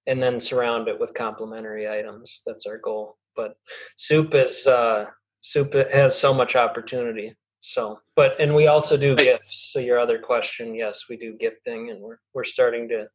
and 0.07 0.21
then 0.21 0.39
surround 0.39 0.89
it 0.89 0.99
with 0.99 1.13
complementary 1.13 1.89
items. 1.89 2.41
That's 2.45 2.65
our 2.65 2.77
goal. 2.77 3.17
But 3.35 3.55
soup 3.97 4.35
is 4.35 4.67
uh 4.67 5.05
soup 5.41 5.73
has 5.73 6.17
so 6.17 6.33
much 6.33 6.55
opportunity 6.55 7.35
so, 7.65 8.01
but 8.17 8.33
and 8.41 8.53
we 8.53 8.67
also 8.67 8.97
do 8.97 9.15
gifts. 9.15 9.69
So 9.71 9.79
your 9.79 9.97
other 9.97 10.19
question, 10.19 10.75
yes, 10.75 11.05
we 11.09 11.15
do 11.15 11.37
gifting, 11.39 11.91
and 11.91 12.01
we're 12.01 12.17
we're 12.33 12.43
starting 12.43 12.89
to 12.89 13.07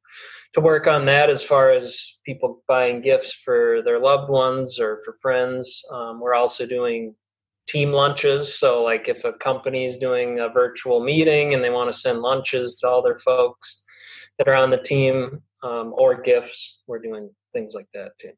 to 0.54 0.60
work 0.62 0.86
on 0.86 1.04
that 1.04 1.28
as 1.28 1.42
far 1.42 1.70
as 1.70 2.18
people 2.24 2.62
buying 2.66 3.02
gifts 3.02 3.34
for 3.34 3.82
their 3.82 3.98
loved 3.98 4.30
ones 4.30 4.80
or 4.80 5.02
for 5.04 5.18
friends. 5.20 5.82
Um, 5.92 6.18
we're 6.18 6.34
also 6.34 6.64
doing 6.64 7.14
team 7.68 7.92
lunches. 7.92 8.58
So, 8.58 8.82
like 8.82 9.06
if 9.06 9.26
a 9.26 9.34
company 9.34 9.84
is 9.84 9.98
doing 9.98 10.40
a 10.40 10.48
virtual 10.48 11.04
meeting 11.04 11.52
and 11.52 11.62
they 11.62 11.68
want 11.68 11.92
to 11.92 11.98
send 11.98 12.20
lunches 12.20 12.76
to 12.76 12.88
all 12.88 13.02
their 13.02 13.18
folks 13.18 13.82
that 14.38 14.48
are 14.48 14.54
on 14.54 14.70
the 14.70 14.82
team 14.82 15.42
um, 15.62 15.92
or 15.94 16.22
gifts, 16.22 16.80
we're 16.86 17.00
doing 17.00 17.28
things 17.52 17.74
like 17.74 17.88
that 17.92 18.12
too. 18.18 18.32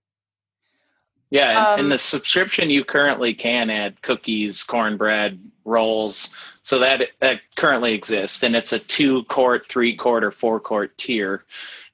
Yeah, 1.30 1.68
um, 1.68 1.80
in 1.80 1.88
the 1.88 1.98
subscription, 1.98 2.70
you 2.70 2.84
currently 2.84 3.32
can 3.32 3.70
add 3.70 4.02
cookies, 4.02 4.64
cornbread, 4.64 5.38
rolls. 5.64 6.30
So 6.62 6.78
that 6.80 7.10
that 7.20 7.40
currently 7.56 7.94
exists, 7.94 8.42
and 8.42 8.56
it's 8.56 8.72
a 8.72 8.80
two 8.80 9.22
quart, 9.24 9.66
three 9.66 9.94
quart, 9.96 10.24
or 10.24 10.32
four 10.32 10.58
quart 10.58 10.96
tier, 10.98 11.44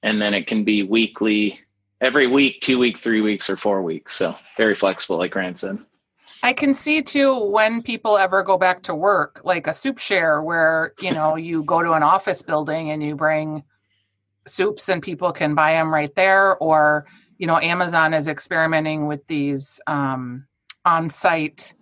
and 0.03 0.21
then 0.21 0.33
it 0.33 0.47
can 0.47 0.65
be 0.65 0.83
weekly, 0.83 1.61
every 2.01 2.27
week, 2.27 2.63
two 2.63 2.79
week, 2.79 2.97
three 2.97 3.21
weeks, 3.21 3.51
or 3.51 3.57
four 3.57 3.83
weeks. 3.83 4.15
So 4.15 4.35
very 4.57 4.75
flexible, 4.75 5.19
like 5.19 5.33
Grant 5.33 5.59
said. 5.59 5.79
I 6.43 6.53
can 6.53 6.75
see 6.75 7.03
too 7.03 7.39
when 7.39 7.83
people 7.83 8.17
ever 8.17 8.43
go 8.43 8.57
back 8.57 8.83
to 8.85 8.95
work, 8.95 9.43
like 9.45 9.67
a 9.67 9.73
soup 9.75 9.99
share, 9.99 10.43
where 10.43 10.95
you 11.01 11.13
know 11.13 11.37
you 11.37 11.63
go 11.63 11.83
to 11.83 11.93
an 11.93 12.03
office 12.03 12.41
building 12.41 12.91
and 12.91 13.03
you 13.03 13.15
bring 13.15 13.65
soups 14.47 14.89
and 14.89 15.03
people 15.03 15.33
can 15.33 15.55
buy 15.55 15.73
them 15.73 15.93
right 15.93 16.15
there, 16.15 16.57
or 16.57 17.07
you 17.39 17.47
know 17.47 17.59
amazon 17.59 18.15
is 18.15 18.29
experimenting 18.29 19.07
with 19.07 19.27
these 19.27 19.81
um, 19.87 20.47
on-site 20.85 21.75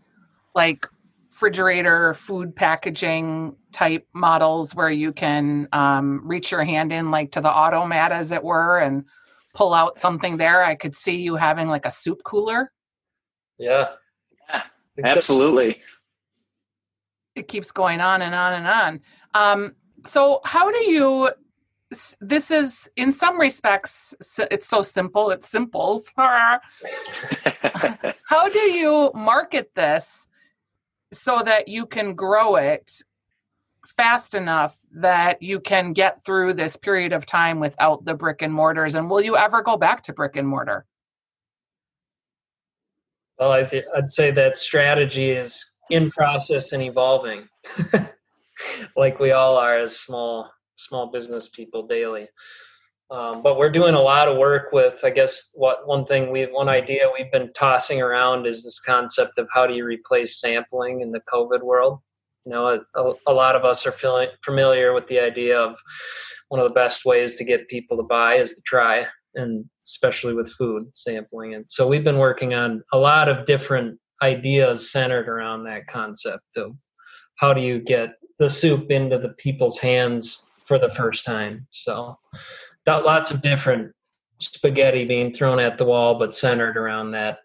like 0.54 0.86
refrigerator 1.34 2.14
food 2.14 2.54
packaging 2.54 3.56
type 3.72 4.06
models 4.14 4.74
where 4.74 4.90
you 4.90 5.12
can 5.12 5.68
um, 5.72 6.20
reach 6.24 6.52
your 6.52 6.62
hand 6.64 6.92
in 6.92 7.10
like 7.10 7.32
to 7.32 7.40
the 7.40 7.48
automat 7.50 8.12
as 8.12 8.30
it 8.30 8.42
were 8.42 8.78
and 8.78 9.04
pull 9.52 9.74
out 9.74 10.00
something 10.00 10.36
there. 10.36 10.64
I 10.64 10.74
could 10.74 10.94
see 10.94 11.16
you 11.16 11.34
having 11.34 11.68
like 11.68 11.86
a 11.86 11.90
soup 11.90 12.22
cooler. 12.24 12.72
Yeah. 13.58 13.90
Yeah. 14.48 14.62
Absolutely. 15.04 15.80
It 17.34 17.48
keeps 17.48 17.72
going 17.72 18.00
on 18.00 18.22
and 18.22 18.34
on 18.34 18.52
and 18.54 18.66
on. 18.66 19.00
Um, 19.34 19.74
so 20.06 20.40
how 20.44 20.70
do 20.70 20.78
you 20.90 21.30
this 22.20 22.50
is 22.50 22.90
in 22.96 23.12
some 23.12 23.38
respects 23.38 24.14
it's 24.50 24.66
so 24.66 24.82
simple 24.82 25.30
it's 25.30 25.48
simples 25.48 26.10
how 26.16 26.58
do 28.50 28.58
you 28.58 29.10
market 29.14 29.70
this 29.74 30.26
so 31.12 31.40
that 31.44 31.68
you 31.68 31.86
can 31.86 32.14
grow 32.14 32.56
it 32.56 32.90
fast 33.96 34.34
enough 34.34 34.78
that 34.92 35.42
you 35.42 35.60
can 35.60 35.92
get 35.92 36.24
through 36.24 36.54
this 36.54 36.76
period 36.76 37.12
of 37.12 37.26
time 37.26 37.60
without 37.60 38.04
the 38.04 38.14
brick 38.14 38.42
and 38.42 38.52
mortars? 38.52 38.94
And 38.94 39.08
will 39.08 39.20
you 39.20 39.36
ever 39.36 39.62
go 39.62 39.76
back 39.76 40.02
to 40.04 40.12
brick 40.12 40.36
and 40.36 40.48
mortar? 40.48 40.86
Well 43.38 43.52
I'd, 43.52 43.84
I'd 43.96 44.10
say 44.10 44.30
that 44.32 44.58
strategy 44.58 45.30
is 45.30 45.72
in 45.90 46.10
process 46.10 46.72
and 46.72 46.82
evolving. 46.82 47.48
Like 48.96 49.18
we 49.18 49.32
all 49.32 49.56
are 49.56 49.76
as 49.76 49.98
small 49.98 50.50
small 50.76 51.10
business 51.10 51.48
people 51.48 51.86
daily. 51.86 52.28
Um, 53.10 53.42
but 53.42 53.58
we're 53.58 53.70
doing 53.70 53.94
a 53.94 54.00
lot 54.00 54.28
of 54.28 54.38
work 54.38 54.72
with, 54.72 55.04
I 55.04 55.10
guess, 55.10 55.50
what 55.54 55.86
one 55.86 56.06
thing 56.06 56.32
we, 56.32 56.44
one 56.44 56.68
idea 56.68 57.10
we've 57.16 57.30
been 57.30 57.52
tossing 57.52 58.00
around 58.00 58.46
is 58.46 58.64
this 58.64 58.80
concept 58.80 59.38
of 59.38 59.46
how 59.52 59.66
do 59.66 59.74
you 59.74 59.84
replace 59.84 60.40
sampling 60.40 61.00
in 61.00 61.12
the 61.12 61.20
COVID 61.32 61.62
world. 61.62 62.00
You 62.46 62.52
know, 62.52 62.82
a, 62.94 63.12
a 63.26 63.32
lot 63.32 63.56
of 63.56 63.64
us 63.64 63.86
are 63.86 63.92
feeling 63.92 64.28
familiar 64.42 64.94
with 64.94 65.06
the 65.06 65.18
idea 65.18 65.58
of 65.58 65.78
one 66.48 66.60
of 66.60 66.68
the 66.68 66.74
best 66.74 67.04
ways 67.04 67.36
to 67.36 67.44
get 67.44 67.68
people 67.68 67.96
to 67.98 68.02
buy 68.02 68.36
is 68.36 68.54
to 68.54 68.62
try, 68.66 69.06
and 69.34 69.64
especially 69.82 70.34
with 70.34 70.52
food 70.52 70.86
sampling. 70.94 71.54
And 71.54 71.64
so 71.68 71.86
we've 71.86 72.04
been 72.04 72.18
working 72.18 72.54
on 72.54 72.82
a 72.92 72.98
lot 72.98 73.28
of 73.28 73.46
different 73.46 73.98
ideas 74.22 74.90
centered 74.90 75.28
around 75.28 75.64
that 75.64 75.86
concept 75.86 76.56
of 76.56 76.72
how 77.36 77.52
do 77.52 77.60
you 77.60 77.80
get 77.80 78.14
the 78.38 78.48
soup 78.48 78.90
into 78.90 79.18
the 79.18 79.30
people's 79.30 79.78
hands 79.78 80.46
for 80.64 80.78
the 80.78 80.90
first 80.90 81.24
time. 81.24 81.66
So, 81.70 82.18
got 82.86 83.04
lots 83.04 83.30
of 83.30 83.42
different 83.42 83.92
spaghetti 84.40 85.04
being 85.04 85.32
thrown 85.32 85.58
at 85.58 85.78
the 85.78 85.84
wall, 85.84 86.18
but 86.18 86.34
centered 86.34 86.76
around 86.76 87.12
that 87.12 87.38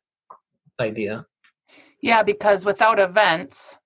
idea. 0.79 1.25
Yeah, 2.01 2.23
because 2.23 2.65
without 2.65 2.99
events, 2.99 3.77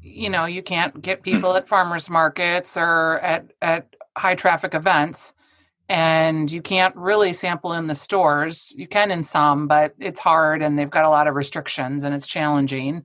you 0.00 0.30
know, 0.30 0.44
you 0.46 0.62
can't 0.62 1.00
get 1.00 1.18
hmm. 1.18 1.24
people 1.24 1.56
at 1.56 1.68
farmers 1.68 2.08
markets 2.08 2.76
or 2.76 3.20
at 3.20 3.52
at 3.62 3.94
high 4.16 4.34
traffic 4.34 4.74
events 4.74 5.34
and 5.88 6.50
you 6.50 6.62
can't 6.62 6.96
really 6.96 7.32
sample 7.32 7.74
in 7.74 7.86
the 7.86 7.94
stores. 7.94 8.72
You 8.76 8.88
can 8.88 9.10
in 9.10 9.22
some, 9.22 9.68
but 9.68 9.94
it's 9.98 10.20
hard 10.20 10.62
and 10.62 10.78
they've 10.78 10.90
got 10.90 11.04
a 11.04 11.10
lot 11.10 11.28
of 11.28 11.34
restrictions 11.34 12.02
and 12.02 12.14
it's 12.14 12.26
challenging 12.26 13.04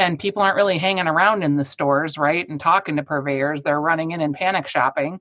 and 0.00 0.18
people 0.18 0.42
aren't 0.42 0.56
really 0.56 0.78
hanging 0.78 1.06
around 1.06 1.42
in 1.42 1.56
the 1.56 1.64
stores, 1.64 2.16
right? 2.16 2.48
And 2.48 2.58
talking 2.58 2.96
to 2.96 3.02
purveyors. 3.02 3.62
They're 3.62 3.80
running 3.80 4.12
in 4.12 4.20
and 4.20 4.34
panic 4.34 4.66
shopping. 4.66 5.20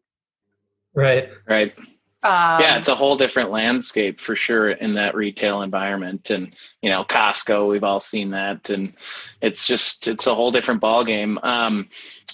Right. 0.94 1.30
Right. 1.48 1.74
Um, 2.22 2.60
yeah, 2.60 2.78
it's 2.78 2.90
a 2.90 2.96
whole 2.96 3.16
different 3.16 3.50
landscape 3.50 4.20
for 4.20 4.36
sure 4.36 4.72
in 4.72 4.94
that 4.96 5.16
retail 5.16 5.62
environment, 5.62 6.32
and 6.32 6.54
you 6.82 6.90
know, 6.90 7.06
Costco. 7.06 7.70
We've 7.70 7.86
all 7.86 8.02
seen 8.02 8.32
that, 8.32 8.70
and 8.70 8.94
it's 9.42 9.66
just 9.66 10.10
it's 10.10 10.28
a 10.28 10.36
whole 10.36 10.52
different 10.52 10.82
ballgame. 10.82 11.42
Um, 11.46 11.88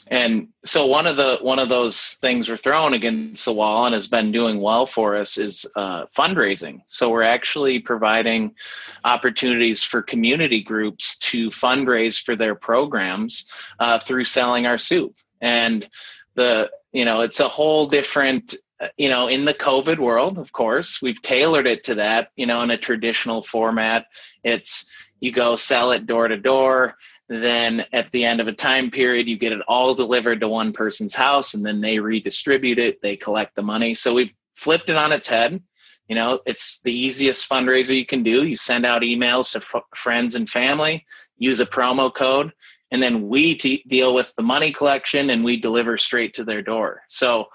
and 0.09 0.47
so 0.63 0.87
one 0.87 1.05
of 1.05 1.17
the 1.17 1.37
one 1.41 1.59
of 1.59 1.69
those 1.69 2.13
things 2.21 2.49
we're 2.49 2.57
throwing 2.57 2.93
against 2.93 3.45
the 3.45 3.53
wall 3.53 3.85
and 3.85 3.93
has 3.93 4.07
been 4.07 4.31
doing 4.31 4.59
well 4.59 4.87
for 4.87 5.15
us 5.15 5.37
is 5.37 5.67
uh, 5.75 6.05
fundraising. 6.07 6.81
So 6.87 7.11
we're 7.11 7.21
actually 7.21 7.77
providing 7.77 8.55
opportunities 9.03 9.83
for 9.83 10.01
community 10.01 10.63
groups 10.63 11.15
to 11.19 11.51
fundraise 11.51 12.19
for 12.19 12.35
their 12.35 12.55
programs 12.55 13.45
uh, 13.79 13.99
through 13.99 14.23
selling 14.23 14.65
our 14.65 14.79
soup, 14.79 15.15
and 15.41 15.87
the 16.33 16.71
you 16.91 17.05
know 17.05 17.21
it's 17.21 17.39
a 17.39 17.47
whole 17.47 17.85
different 17.85 18.55
Uh, 18.79 18.87
you 18.97 19.09
know, 19.09 19.27
in 19.27 19.45
the 19.45 19.53
COVID 19.53 19.99
world, 19.99 20.37
of 20.37 20.51
course, 20.51 21.01
we've 21.01 21.21
tailored 21.21 21.67
it 21.67 21.83
to 21.85 21.95
that, 21.95 22.29
you 22.35 22.45
know, 22.45 22.61
in 22.61 22.71
a 22.71 22.77
traditional 22.77 23.41
format. 23.41 24.07
It's 24.43 24.89
you 25.21 25.31
go 25.31 25.55
sell 25.55 25.91
it 25.91 26.05
door 26.05 26.27
to 26.27 26.37
door. 26.37 26.97
Then 27.27 27.85
at 27.93 28.11
the 28.11 28.23
end 28.25 28.39
of 28.39 28.47
a 28.47 28.53
time 28.53 28.91
period, 28.91 29.27
you 29.27 29.37
get 29.37 29.53
it 29.53 29.61
all 29.67 29.95
delivered 29.95 30.41
to 30.41 30.49
one 30.49 30.71
person's 30.73 31.15
house 31.15 31.53
and 31.53 31.65
then 31.65 31.81
they 31.81 31.99
redistribute 31.99 32.77
it. 32.77 33.01
They 33.01 33.15
collect 33.15 33.55
the 33.55 33.63
money. 33.63 33.93
So 33.93 34.13
we've 34.13 34.33
flipped 34.53 34.89
it 34.89 34.95
on 34.95 35.11
its 35.11 35.27
head. 35.27 35.61
You 36.07 36.15
know, 36.15 36.39
it's 36.45 36.81
the 36.81 36.93
easiest 36.93 37.49
fundraiser 37.49 37.97
you 37.97 38.05
can 38.05 38.21
do. 38.21 38.43
You 38.43 38.55
send 38.55 38.85
out 38.85 39.01
emails 39.01 39.51
to 39.53 39.57
f- 39.57 39.83
friends 39.95 40.35
and 40.35 40.47
family, 40.47 41.03
use 41.39 41.59
a 41.59 41.65
promo 41.65 42.13
code, 42.13 42.53
and 42.91 43.01
then 43.01 43.27
we 43.27 43.55
t- 43.55 43.83
deal 43.87 44.13
with 44.13 44.35
the 44.35 44.43
money 44.43 44.71
collection 44.71 45.31
and 45.31 45.43
we 45.43 45.57
deliver 45.57 45.97
straight 45.97 46.35
to 46.35 46.43
their 46.43 46.61
door. 46.61 47.01
So, 47.07 47.47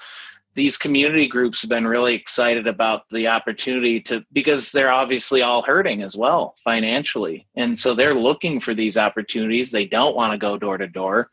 these 0.54 0.76
community 0.76 1.26
groups 1.26 1.62
have 1.62 1.70
been 1.70 1.86
really 1.86 2.14
excited 2.14 2.66
about 2.66 3.08
the 3.10 3.28
opportunity 3.28 4.00
to 4.00 4.24
because 4.32 4.72
they're 4.72 4.90
obviously 4.90 5.42
all 5.42 5.62
hurting 5.62 6.02
as 6.02 6.16
well 6.16 6.56
financially. 6.64 7.46
And 7.54 7.78
so 7.78 7.94
they're 7.94 8.14
looking 8.14 8.58
for 8.58 8.74
these 8.74 8.96
opportunities. 8.96 9.70
They 9.70 9.86
don't 9.86 10.16
want 10.16 10.32
to 10.32 10.38
go 10.38 10.58
door 10.58 10.76
to 10.78 10.88
door. 10.88 11.30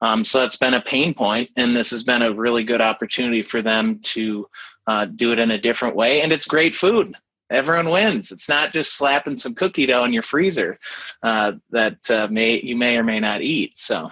Um, 0.00 0.24
so 0.24 0.40
that's 0.40 0.56
been 0.56 0.74
a 0.74 0.80
pain 0.80 1.14
point 1.14 1.50
and 1.56 1.76
this 1.76 1.90
has 1.90 2.04
been 2.04 2.22
a 2.22 2.32
really 2.32 2.64
good 2.64 2.80
opportunity 2.80 3.42
for 3.42 3.62
them 3.62 3.98
to 4.00 4.46
uh, 4.86 5.06
do 5.06 5.32
it 5.32 5.38
in 5.38 5.52
a 5.52 5.58
different 5.58 5.96
way. 5.96 6.22
And 6.22 6.32
it's 6.32 6.46
great 6.46 6.74
food. 6.74 7.14
Everyone 7.50 7.90
wins. 7.90 8.30
It's 8.30 8.48
not 8.48 8.72
just 8.72 8.96
slapping 8.96 9.36
some 9.36 9.54
cookie 9.54 9.86
dough 9.86 10.04
in 10.04 10.12
your 10.12 10.22
freezer 10.22 10.78
uh, 11.22 11.52
that 11.70 11.98
uh, 12.10 12.28
may 12.30 12.60
you 12.60 12.76
may 12.76 12.98
or 12.98 13.02
may 13.02 13.20
not 13.20 13.40
eat. 13.40 13.78
So 13.78 14.10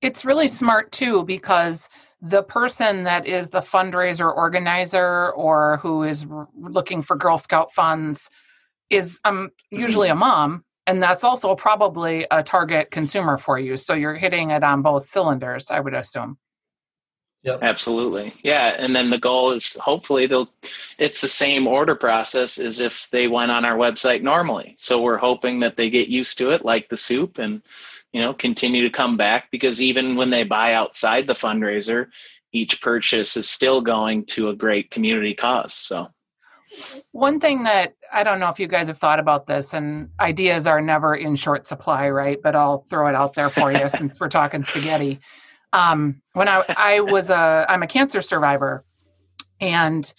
it's 0.00 0.24
really 0.24 0.48
smart 0.48 0.92
too 0.92 1.24
because 1.24 1.90
the 2.22 2.42
person 2.42 3.04
that 3.04 3.26
is 3.26 3.48
the 3.48 3.60
fundraiser 3.60 4.34
organizer 4.34 5.30
or 5.30 5.78
who 5.78 6.02
is 6.02 6.26
r- 6.30 6.48
looking 6.54 7.02
for 7.02 7.16
Girl 7.16 7.38
Scout 7.38 7.72
funds 7.72 8.30
is 8.90 9.20
um, 9.24 9.50
usually 9.70 10.08
a 10.08 10.14
mom 10.14 10.64
and 10.86 11.02
that's 11.02 11.24
also 11.24 11.54
probably 11.54 12.26
a 12.30 12.42
target 12.42 12.90
consumer 12.90 13.38
for 13.38 13.58
you 13.58 13.76
so 13.76 13.94
you're 13.94 14.14
hitting 14.14 14.50
it 14.50 14.64
on 14.64 14.82
both 14.82 15.04
cylinders 15.06 15.70
i 15.70 15.78
would 15.78 15.94
assume 15.94 16.36
Yep. 17.42 17.60
Absolutely. 17.62 18.34
Yeah. 18.42 18.76
And 18.76 18.94
then 18.94 19.08
the 19.08 19.18
goal 19.18 19.52
is 19.52 19.74
hopefully 19.76 20.26
they'll, 20.26 20.50
it's 20.98 21.22
the 21.22 21.28
same 21.28 21.66
order 21.66 21.94
process 21.94 22.58
as 22.58 22.80
if 22.80 23.08
they 23.12 23.28
went 23.28 23.50
on 23.50 23.64
our 23.64 23.78
website 23.78 24.20
normally. 24.20 24.74
So 24.76 25.00
we're 25.00 25.16
hoping 25.16 25.60
that 25.60 25.76
they 25.76 25.88
get 25.88 26.08
used 26.08 26.36
to 26.36 26.50
it, 26.50 26.66
like 26.66 26.90
the 26.90 26.98
soup, 26.98 27.38
and, 27.38 27.62
you 28.12 28.20
know, 28.20 28.34
continue 28.34 28.82
to 28.82 28.90
come 28.90 29.16
back 29.16 29.50
because 29.50 29.80
even 29.80 30.16
when 30.16 30.30
they 30.30 30.44
buy 30.44 30.74
outside 30.74 31.26
the 31.26 31.34
fundraiser, 31.34 32.06
each 32.52 32.80
purchase 32.82 33.36
is 33.36 33.48
still 33.48 33.80
going 33.80 34.24
to 34.26 34.48
a 34.48 34.56
great 34.56 34.90
community 34.90 35.34
cause. 35.34 35.74
So, 35.74 36.08
one 37.12 37.40
thing 37.40 37.64
that 37.64 37.94
I 38.12 38.22
don't 38.24 38.40
know 38.40 38.48
if 38.48 38.58
you 38.58 38.68
guys 38.68 38.88
have 38.88 38.98
thought 38.98 39.20
about 39.20 39.46
this, 39.46 39.74
and 39.74 40.08
ideas 40.18 40.66
are 40.66 40.80
never 40.80 41.14
in 41.14 41.36
short 41.36 41.66
supply, 41.66 42.08
right? 42.10 42.38
But 42.42 42.56
I'll 42.56 42.84
throw 42.90 43.08
it 43.08 43.14
out 43.14 43.34
there 43.34 43.50
for 43.50 43.72
you 43.72 43.88
since 43.88 44.20
we're 44.20 44.28
talking 44.28 44.64
spaghetti 44.64 45.20
um, 45.72 46.20
when 46.32 46.48
I, 46.48 46.62
I 46.76 47.00
was 47.00 47.30
a 47.30 47.66
I'm 47.68 47.82
a 47.82 47.86
cancer 47.86 48.20
survivor, 48.20 48.84
and 49.60 50.12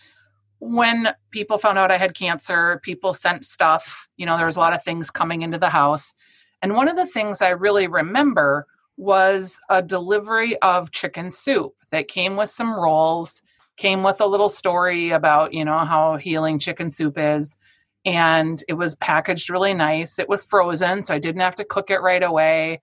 when 0.59 1.09
people 1.31 1.57
found 1.57 1.77
out 1.77 1.91
I 1.91 1.97
had 1.97 2.13
cancer, 2.13 2.79
people 2.83 3.13
sent 3.13 3.45
stuff. 3.45 4.07
You 4.17 4.25
know, 4.25 4.37
there 4.37 4.45
was 4.45 4.55
a 4.55 4.59
lot 4.59 4.73
of 4.73 4.83
things 4.83 5.09
coming 5.09 5.41
into 5.41 5.57
the 5.57 5.69
house, 5.69 6.13
and 6.61 6.75
one 6.75 6.87
of 6.87 6.95
the 6.95 7.05
things 7.05 7.41
I 7.41 7.49
really 7.49 7.87
remember 7.87 8.65
was 8.97 9.59
a 9.69 9.81
delivery 9.81 10.57
of 10.61 10.91
chicken 10.91 11.31
soup 11.31 11.73
that 11.91 12.07
came 12.07 12.35
with 12.35 12.49
some 12.49 12.73
rolls, 12.73 13.41
came 13.77 14.03
with 14.03 14.21
a 14.21 14.25
little 14.25 14.49
story 14.49 15.11
about 15.11 15.53
you 15.53 15.65
know 15.65 15.79
how 15.79 16.17
healing 16.17 16.59
chicken 16.59 16.89
soup 16.89 17.17
is. 17.17 17.57
And 18.03 18.63
it 18.67 18.73
was 18.73 18.95
packaged 18.95 19.49
really 19.49 19.75
nice. 19.75 20.17
It 20.17 20.27
was 20.27 20.43
frozen, 20.43 21.03
so 21.03 21.13
I 21.13 21.19
didn't 21.19 21.41
have 21.41 21.55
to 21.55 21.65
cook 21.65 21.91
it 21.91 22.01
right 22.01 22.23
away. 22.23 22.81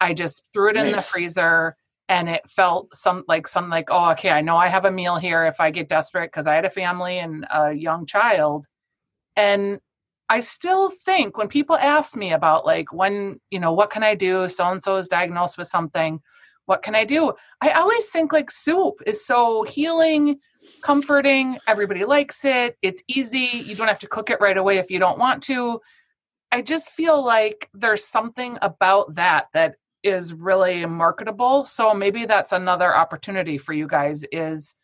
I 0.00 0.14
just 0.14 0.42
threw 0.52 0.70
it 0.70 0.74
nice. 0.74 0.86
in 0.86 0.92
the 0.92 1.02
freezer 1.02 1.76
and 2.08 2.28
it 2.28 2.48
felt 2.48 2.94
some 2.94 3.24
like 3.28 3.46
some 3.46 3.68
like 3.68 3.88
oh 3.90 4.10
okay 4.10 4.30
i 4.30 4.40
know 4.40 4.56
i 4.56 4.68
have 4.68 4.84
a 4.84 4.90
meal 4.90 5.16
here 5.16 5.46
if 5.46 5.60
i 5.60 5.70
get 5.70 5.88
desperate 5.88 6.28
because 6.28 6.46
i 6.46 6.54
had 6.54 6.64
a 6.64 6.70
family 6.70 7.18
and 7.18 7.46
a 7.52 7.72
young 7.72 8.06
child 8.06 8.66
and 9.36 9.78
i 10.28 10.40
still 10.40 10.90
think 10.90 11.36
when 11.36 11.48
people 11.48 11.76
ask 11.76 12.16
me 12.16 12.32
about 12.32 12.66
like 12.66 12.92
when 12.92 13.40
you 13.50 13.60
know 13.60 13.72
what 13.72 13.90
can 13.90 14.02
i 14.02 14.14
do? 14.14 14.48
So 14.48 14.64
and 14.70 14.82
so 14.82 14.96
is 14.96 15.08
diagnosed 15.08 15.58
with 15.58 15.66
something. 15.66 16.20
What 16.66 16.82
can 16.82 16.94
i 16.94 17.04
do? 17.04 17.32
I 17.60 17.70
always 17.70 18.08
think 18.08 18.32
like 18.32 18.50
soup 18.50 18.94
is 19.06 19.24
so 19.24 19.62
healing 19.62 20.38
comforting. 20.82 21.58
Everybody 21.66 22.04
likes 22.04 22.44
it. 22.44 22.76
It's 22.82 23.02
easy. 23.08 23.62
You 23.64 23.74
don't 23.74 23.88
have 23.88 23.98
to 24.00 24.08
cook 24.08 24.30
it 24.30 24.40
right 24.40 24.56
away 24.56 24.78
if 24.78 24.90
you 24.90 24.98
don't 24.98 25.18
want 25.18 25.42
to. 25.44 25.80
I 26.50 26.62
just 26.62 26.90
feel 26.90 27.22
like 27.22 27.68
there's 27.74 28.04
something 28.04 28.58
about 28.62 29.14
that 29.14 29.46
that 29.54 29.76
is 30.02 30.32
really 30.32 30.86
marketable. 30.86 31.64
So 31.64 31.92
maybe 31.92 32.24
that's 32.24 32.52
another 32.52 32.96
opportunity 32.96 33.58
for 33.58 33.72
you 33.72 33.86
guys 33.86 34.24
is 34.32 34.74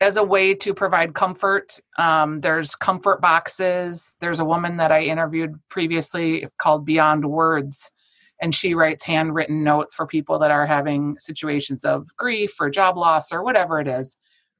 as 0.00 0.16
a 0.16 0.22
way 0.22 0.54
to 0.54 0.74
provide 0.74 1.14
comfort 1.14 1.80
um, 1.98 2.40
there's 2.40 2.74
comfort 2.74 3.20
boxes 3.20 4.14
there's 4.20 4.40
a 4.40 4.44
woman 4.44 4.76
that 4.76 4.92
i 4.92 5.00
interviewed 5.00 5.54
previously 5.68 6.46
called 6.58 6.84
beyond 6.84 7.24
words 7.24 7.90
and 8.40 8.54
she 8.54 8.74
writes 8.74 9.04
handwritten 9.04 9.64
notes 9.64 9.94
for 9.94 10.06
people 10.06 10.38
that 10.38 10.50
are 10.50 10.66
having 10.66 11.16
situations 11.16 11.84
of 11.84 12.14
grief 12.16 12.54
or 12.60 12.68
job 12.68 12.96
loss 12.96 13.32
or 13.32 13.42
whatever 13.42 13.80
it 13.80 13.88
is 13.88 14.18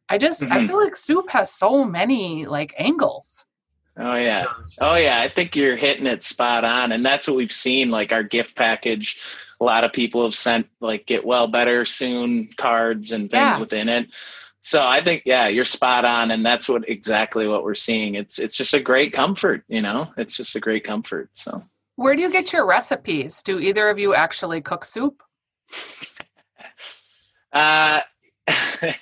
i 0.09 0.16
just 0.18 0.42
mm-hmm. 0.42 0.53
i 0.53 0.66
feel 0.66 0.83
like 0.83 0.96
soup 0.96 1.29
has 1.29 1.51
so 1.51 1.85
many 1.85 2.46
like 2.46 2.75
angles 2.79 3.44
Oh 3.99 4.16
yeah. 4.16 4.44
Oh 4.83 4.96
yeah. 4.96 5.22
I 5.22 5.29
think 5.31 5.57
you're 5.57 5.75
hitting 5.75 6.07
it 6.07 6.22
spot 6.22 6.64
on. 6.64 6.92
And 6.92 7.03
that's 7.03 7.27
what 7.27 7.35
we've 7.38 7.51
seen. 7.51 7.90
Like 7.90 8.12
our 8.12 8.22
gift 8.22 8.55
package 8.55 9.18
a 9.61 9.64
lot 9.64 9.85
of 9.85 9.92
people 9.92 10.22
have 10.25 10.35
sent 10.35 10.66
like 10.81 11.07
get 11.07 11.25
well 11.25 11.46
better 11.46 11.85
soon 11.85 12.49
cards 12.57 13.12
and 13.12 13.31
things 13.31 13.40
yeah. 13.40 13.59
within 13.59 13.88
it 13.88 14.09
so 14.66 14.85
i 14.85 15.00
think 15.00 15.22
yeah 15.24 15.46
you're 15.46 15.64
spot 15.64 16.05
on 16.05 16.33
and 16.33 16.44
that's 16.44 16.68
what 16.68 16.88
exactly 16.88 17.46
what 17.46 17.62
we're 17.62 17.74
seeing. 17.74 18.16
It's 18.16 18.40
it's 18.40 18.57
just 18.57 18.74
a 18.74 18.81
great 18.81 19.12
comfort 19.12 19.62
you 19.68 19.81
know? 19.81 20.12
It's 20.16 20.37
just 20.37 20.57
a 20.57 20.61
great 20.61 20.85
comfort 20.85 21.31
so. 21.33 21.62
Where 21.94 22.14
do 22.14 22.20
you 22.20 22.31
get 22.31 22.52
your 22.52 22.66
recipes? 22.66 23.42
Do 23.42 23.59
either 23.59 23.88
of 23.88 23.98
you 23.98 24.14
actually 24.14 24.61
cook 24.61 24.85
soup? 24.85 25.22
Uh 27.52 28.00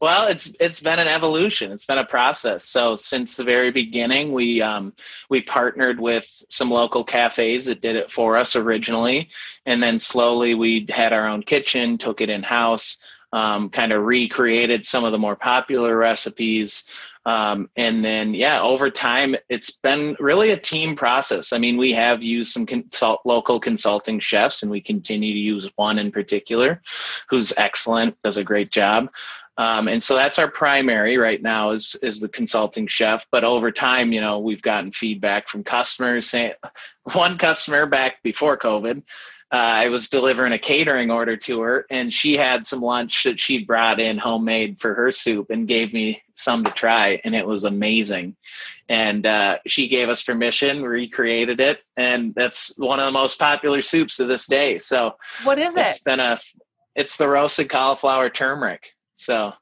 well, 0.00 0.28
it's 0.28 0.52
it's 0.60 0.80
been 0.80 0.98
an 0.98 1.08
evolution. 1.08 1.72
It's 1.72 1.86
been 1.86 1.98
a 1.98 2.04
process. 2.04 2.64
So 2.64 2.96
since 2.96 3.36
the 3.36 3.44
very 3.44 3.70
beginning, 3.70 4.32
we 4.32 4.62
um, 4.62 4.92
we 5.28 5.42
partnered 5.42 6.00
with 6.00 6.30
some 6.48 6.70
local 6.70 7.04
cafes 7.04 7.66
that 7.66 7.82
did 7.82 7.96
it 7.96 8.10
for 8.10 8.36
us 8.36 8.56
originally, 8.56 9.28
and 9.66 9.82
then 9.82 9.98
slowly 9.98 10.54
we 10.54 10.86
had 10.88 11.12
our 11.12 11.26
own 11.26 11.42
kitchen, 11.42 11.98
took 11.98 12.20
it 12.20 12.30
in 12.30 12.42
house, 12.42 12.98
um, 13.32 13.68
kind 13.70 13.92
of 13.92 14.04
recreated 14.04 14.86
some 14.86 15.04
of 15.04 15.12
the 15.12 15.18
more 15.18 15.36
popular 15.36 15.96
recipes. 15.96 16.88
Um, 17.24 17.68
and 17.74 18.04
then, 18.04 18.34
yeah, 18.34 18.62
over 18.62 18.88
time, 18.88 19.34
it's 19.48 19.72
been 19.72 20.16
really 20.20 20.50
a 20.50 20.56
team 20.56 20.94
process. 20.94 21.52
I 21.52 21.58
mean, 21.58 21.76
we 21.76 21.92
have 21.92 22.22
used 22.22 22.52
some 22.52 22.64
consult- 22.64 23.22
local 23.24 23.58
consulting 23.58 24.20
chefs, 24.20 24.62
and 24.62 24.70
we 24.70 24.80
continue 24.80 25.32
to 25.32 25.38
use 25.38 25.70
one 25.74 25.98
in 25.98 26.12
particular 26.12 26.80
who's 27.28 27.52
excellent, 27.56 28.16
does 28.22 28.36
a 28.36 28.44
great 28.44 28.70
job. 28.70 29.08
Um, 29.58 29.88
and 29.88 30.04
so 30.04 30.14
that's 30.14 30.38
our 30.38 30.50
primary 30.50 31.16
right 31.16 31.42
now 31.42 31.70
is 31.70 31.96
is 32.02 32.20
the 32.20 32.28
consulting 32.28 32.86
chef. 32.86 33.26
But 33.32 33.42
over 33.42 33.72
time, 33.72 34.12
you 34.12 34.20
know, 34.20 34.38
we've 34.38 34.62
gotten 34.62 34.92
feedback 34.92 35.48
from 35.48 35.64
customers 35.64 36.28
saying 36.28 36.52
one 37.14 37.38
customer 37.38 37.86
back 37.86 38.22
before 38.22 38.58
COVID, 38.58 39.02
uh, 39.52 39.56
I 39.56 39.88
was 39.88 40.08
delivering 40.08 40.52
a 40.52 40.58
catering 40.58 41.10
order 41.10 41.36
to 41.36 41.60
her, 41.60 41.86
and 41.90 42.12
she 42.12 42.36
had 42.36 42.66
some 42.66 42.80
lunch 42.80 43.24
that 43.24 43.38
she 43.38 43.64
brought 43.64 44.00
in 44.00 44.18
homemade 44.18 44.80
for 44.80 44.94
her 44.94 45.10
soup 45.10 45.50
and 45.50 45.68
gave 45.68 45.92
me 45.92 46.22
some 46.34 46.64
to 46.64 46.70
try, 46.70 47.20
and 47.24 47.34
it 47.34 47.46
was 47.46 47.64
amazing. 47.64 48.36
And 48.88 49.24
uh, 49.24 49.58
she 49.66 49.88
gave 49.88 50.08
us 50.08 50.22
permission, 50.22 50.82
recreated 50.82 51.60
it, 51.60 51.82
and 51.96 52.34
that's 52.34 52.76
one 52.76 52.98
of 52.98 53.06
the 53.06 53.12
most 53.12 53.38
popular 53.38 53.82
soups 53.82 54.16
to 54.16 54.24
this 54.24 54.46
day. 54.46 54.78
So, 54.78 55.16
what 55.44 55.58
is 55.58 55.76
it? 55.76 55.86
It's 55.86 56.00
been 56.00 56.20
a, 56.20 56.38
it's 56.94 57.16
the 57.16 57.28
roasted 57.28 57.68
cauliflower 57.68 58.30
turmeric. 58.30 58.92
So 59.16 59.52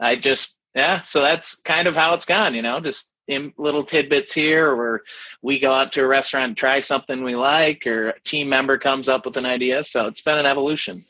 I 0.00 0.16
just 0.16 0.56
yeah, 0.74 1.02
so 1.02 1.20
that's 1.20 1.56
kind 1.60 1.86
of 1.86 1.94
how 1.94 2.14
it's 2.14 2.26
gone, 2.26 2.54
you 2.54 2.62
know, 2.62 2.80
just 2.80 3.12
little 3.56 3.84
tidbits 3.84 4.32
here 4.32 4.76
where 4.76 5.02
we 5.42 5.58
go 5.58 5.72
out 5.72 5.92
to 5.92 6.02
a 6.02 6.06
restaurant 6.06 6.48
and 6.48 6.56
try 6.56 6.80
something 6.80 7.22
we 7.22 7.36
like 7.36 7.86
or 7.86 8.10
a 8.10 8.20
team 8.20 8.48
member 8.48 8.78
comes 8.78 9.08
up 9.08 9.24
with 9.26 9.36
an 9.36 9.46
idea. 9.46 9.82
So 9.84 10.06
it's 10.06 10.22
been 10.22 10.38
an 10.38 10.46
evolution. 10.46 11.04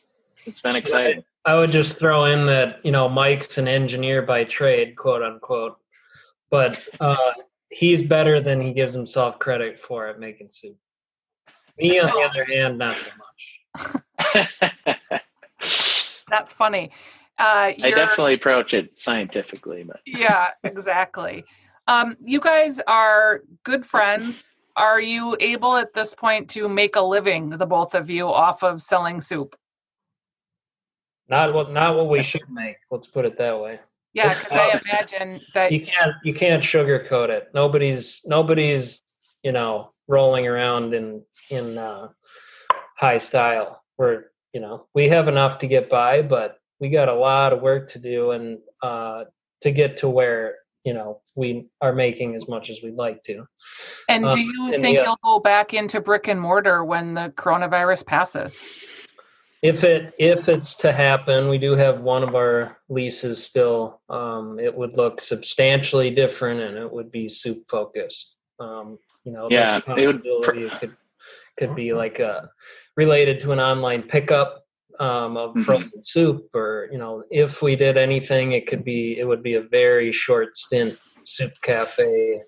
It's 0.47 0.61
been 0.61 0.77
exciting. 0.77 1.25
I 1.45 1.57
would 1.57 1.71
just 1.71 1.99
throw 1.99 2.25
in 2.27 2.47
that, 2.47 2.85
you 2.85 2.93
know, 2.93 3.09
Mike's 3.09 3.59
an 3.59 3.69
engineer 3.69 4.23
by 4.23 4.45
trade, 4.45 4.97
quote 4.97 5.23
unquote. 5.23 5.77
But 6.51 6.89
uh, 7.01 7.33
he's 7.71 8.03
better 8.03 8.41
than 8.41 8.61
he 8.61 8.73
gives 8.73 8.95
himself 8.95 9.39
credit 9.39 9.79
for 9.79 10.07
at 10.07 10.19
making 10.21 10.51
soup. 10.51 10.77
Me, 11.79 11.99
on 11.99 12.07
the 12.07 12.23
other 12.23 12.45
hand, 12.45 12.79
not 12.79 12.97
so 12.97 13.11
much. 13.19 14.03
That's 16.31 16.53
funny. 16.53 16.91
Uh, 17.39 17.75
I 17.83 17.93
definitely 17.95 18.35
approach 18.35 18.75
it 18.75 18.99
scientifically, 18.99 19.83
but 19.83 20.01
yeah, 20.07 20.51
exactly. 20.63 21.45
Um, 21.87 22.17
you 22.21 22.41
guys 22.41 22.81
are 22.87 23.43
good 23.65 23.85
friends. 23.85 24.57
Are 24.77 25.01
you 25.01 25.37
able 25.39 25.77
at 25.77 25.95
this 25.95 26.15
point 26.15 26.51
to 26.51 26.69
make 26.69 26.97
a 26.97 27.01
living, 27.01 27.51
the 27.51 27.67
both 27.67 27.95
of 27.95 28.11
you, 28.11 28.27
off 28.27 28.63
of 28.65 28.83
selling 28.83 29.21
soup? 29.21 29.57
Not 31.29 31.55
what 31.55 31.73
not 31.73 31.97
what 31.97 32.09
we 32.09 32.23
should 32.23 32.49
make. 32.51 32.77
Let's 32.91 33.07
put 33.07 33.25
it 33.25 33.39
that 33.39 33.61
way. 33.61 33.81
Yeah, 34.13 34.35
because 34.35 34.53
I 34.53 34.81
imagine 34.85 35.41
that 35.55 35.73
you 35.73 35.81
can't 35.81 36.15
you 36.23 36.35
can't 36.35 36.63
sugarcoat 36.63 37.31
it. 37.31 37.49
Nobody's 37.55 38.23
nobody's 38.27 39.03
you 39.43 39.53
know 39.53 39.93
rolling 40.09 40.47
around 40.47 40.95
in 40.95 41.23
in 41.51 41.79
uh, 41.79 42.09
high 42.97 43.19
style. 43.19 43.83
We're 43.97 44.25
you 44.53 44.61
know 44.61 44.87
we 44.95 45.09
have 45.09 45.29
enough 45.29 45.59
to 45.61 45.67
get 45.67 45.89
by, 45.89 46.23
but 46.23 46.59
we 46.79 46.91
got 46.91 47.09
a 47.09 47.15
lot 47.15 47.53
of 47.53 47.63
work 47.63 47.89
to 47.91 47.99
do 47.99 48.33
and 48.33 48.59
uh, 48.83 49.25
to 49.63 49.73
get 49.73 49.97
to 49.99 50.09
where 50.09 50.57
you 50.85 50.95
know 50.95 51.21
we 51.35 51.67
are 51.81 51.93
making 51.93 52.35
as 52.35 52.49
much 52.49 52.71
as 52.71 52.81
we'd 52.83 52.95
like 52.95 53.23
to. 53.25 53.45
And 54.09 54.25
do 54.25 54.31
um, 54.31 54.39
you 54.39 54.63
um, 54.65 54.71
think 54.73 54.99
the, 54.99 55.05
you'll 55.05 55.19
go 55.25 55.41
back 55.41 55.75
into 55.75 56.01
brick 56.01 56.29
and 56.29 56.41
mortar 56.41 56.85
when 56.85 57.15
the 57.15 57.33
coronavirus 57.37 58.07
passes? 58.07 58.61
if 59.65 59.83
it 59.83 60.13
if 60.19 60.51
it's 60.51 60.75
to 60.77 60.93
happen, 60.93 61.49
we 61.49 61.57
do 61.57 61.73
have 61.73 62.03
one 62.03 62.23
of 62.23 62.35
our 62.35 62.77
leases 62.91 63.43
still. 63.43 64.03
Um, 64.11 64.59
it 64.61 64.75
would 64.75 64.99
look 64.99 65.23
substantially 65.23 66.11
different, 66.11 66.61
and 66.61 66.77
it 66.77 66.93
would 66.93 67.11
be 67.11 67.31
soup 67.31 67.65
focused. 67.71 68.37
Um, 68.61 68.99
you 69.25 69.33
know, 69.33 69.49
Yeah, 69.51 69.81
there's 69.87 69.99
a 69.99 70.03
it 70.03 70.07
would 70.07 70.17
possibility 70.17 70.63
it 70.65 70.81
could 70.81 70.97
could 71.57 71.75
be 71.75 71.95
like 71.95 72.21
a 72.21 72.51
related 72.99 73.41
to 73.41 73.53
an 73.53 73.59
online 73.59 74.03
pickup 74.03 74.64
um, 75.01 75.37
of 75.37 75.55
Mhm. 75.55 75.65
frozen 75.65 76.03
soup, 76.03 76.49
or 76.55 76.89
you 76.93 76.99
know, 76.99 77.25
if 77.31 77.63
we 77.63 77.77
did 77.77 77.97
anything, 77.97 78.53
it 78.53 78.67
could 78.67 78.85
be 78.85 79.19
it 79.19 79.27
would 79.27 79.43
be 79.43 79.55
a 79.55 79.61
very 79.63 80.13
short 80.13 80.57
stint 80.57 80.99
soup 81.25 81.53
cafe, 81.63 82.43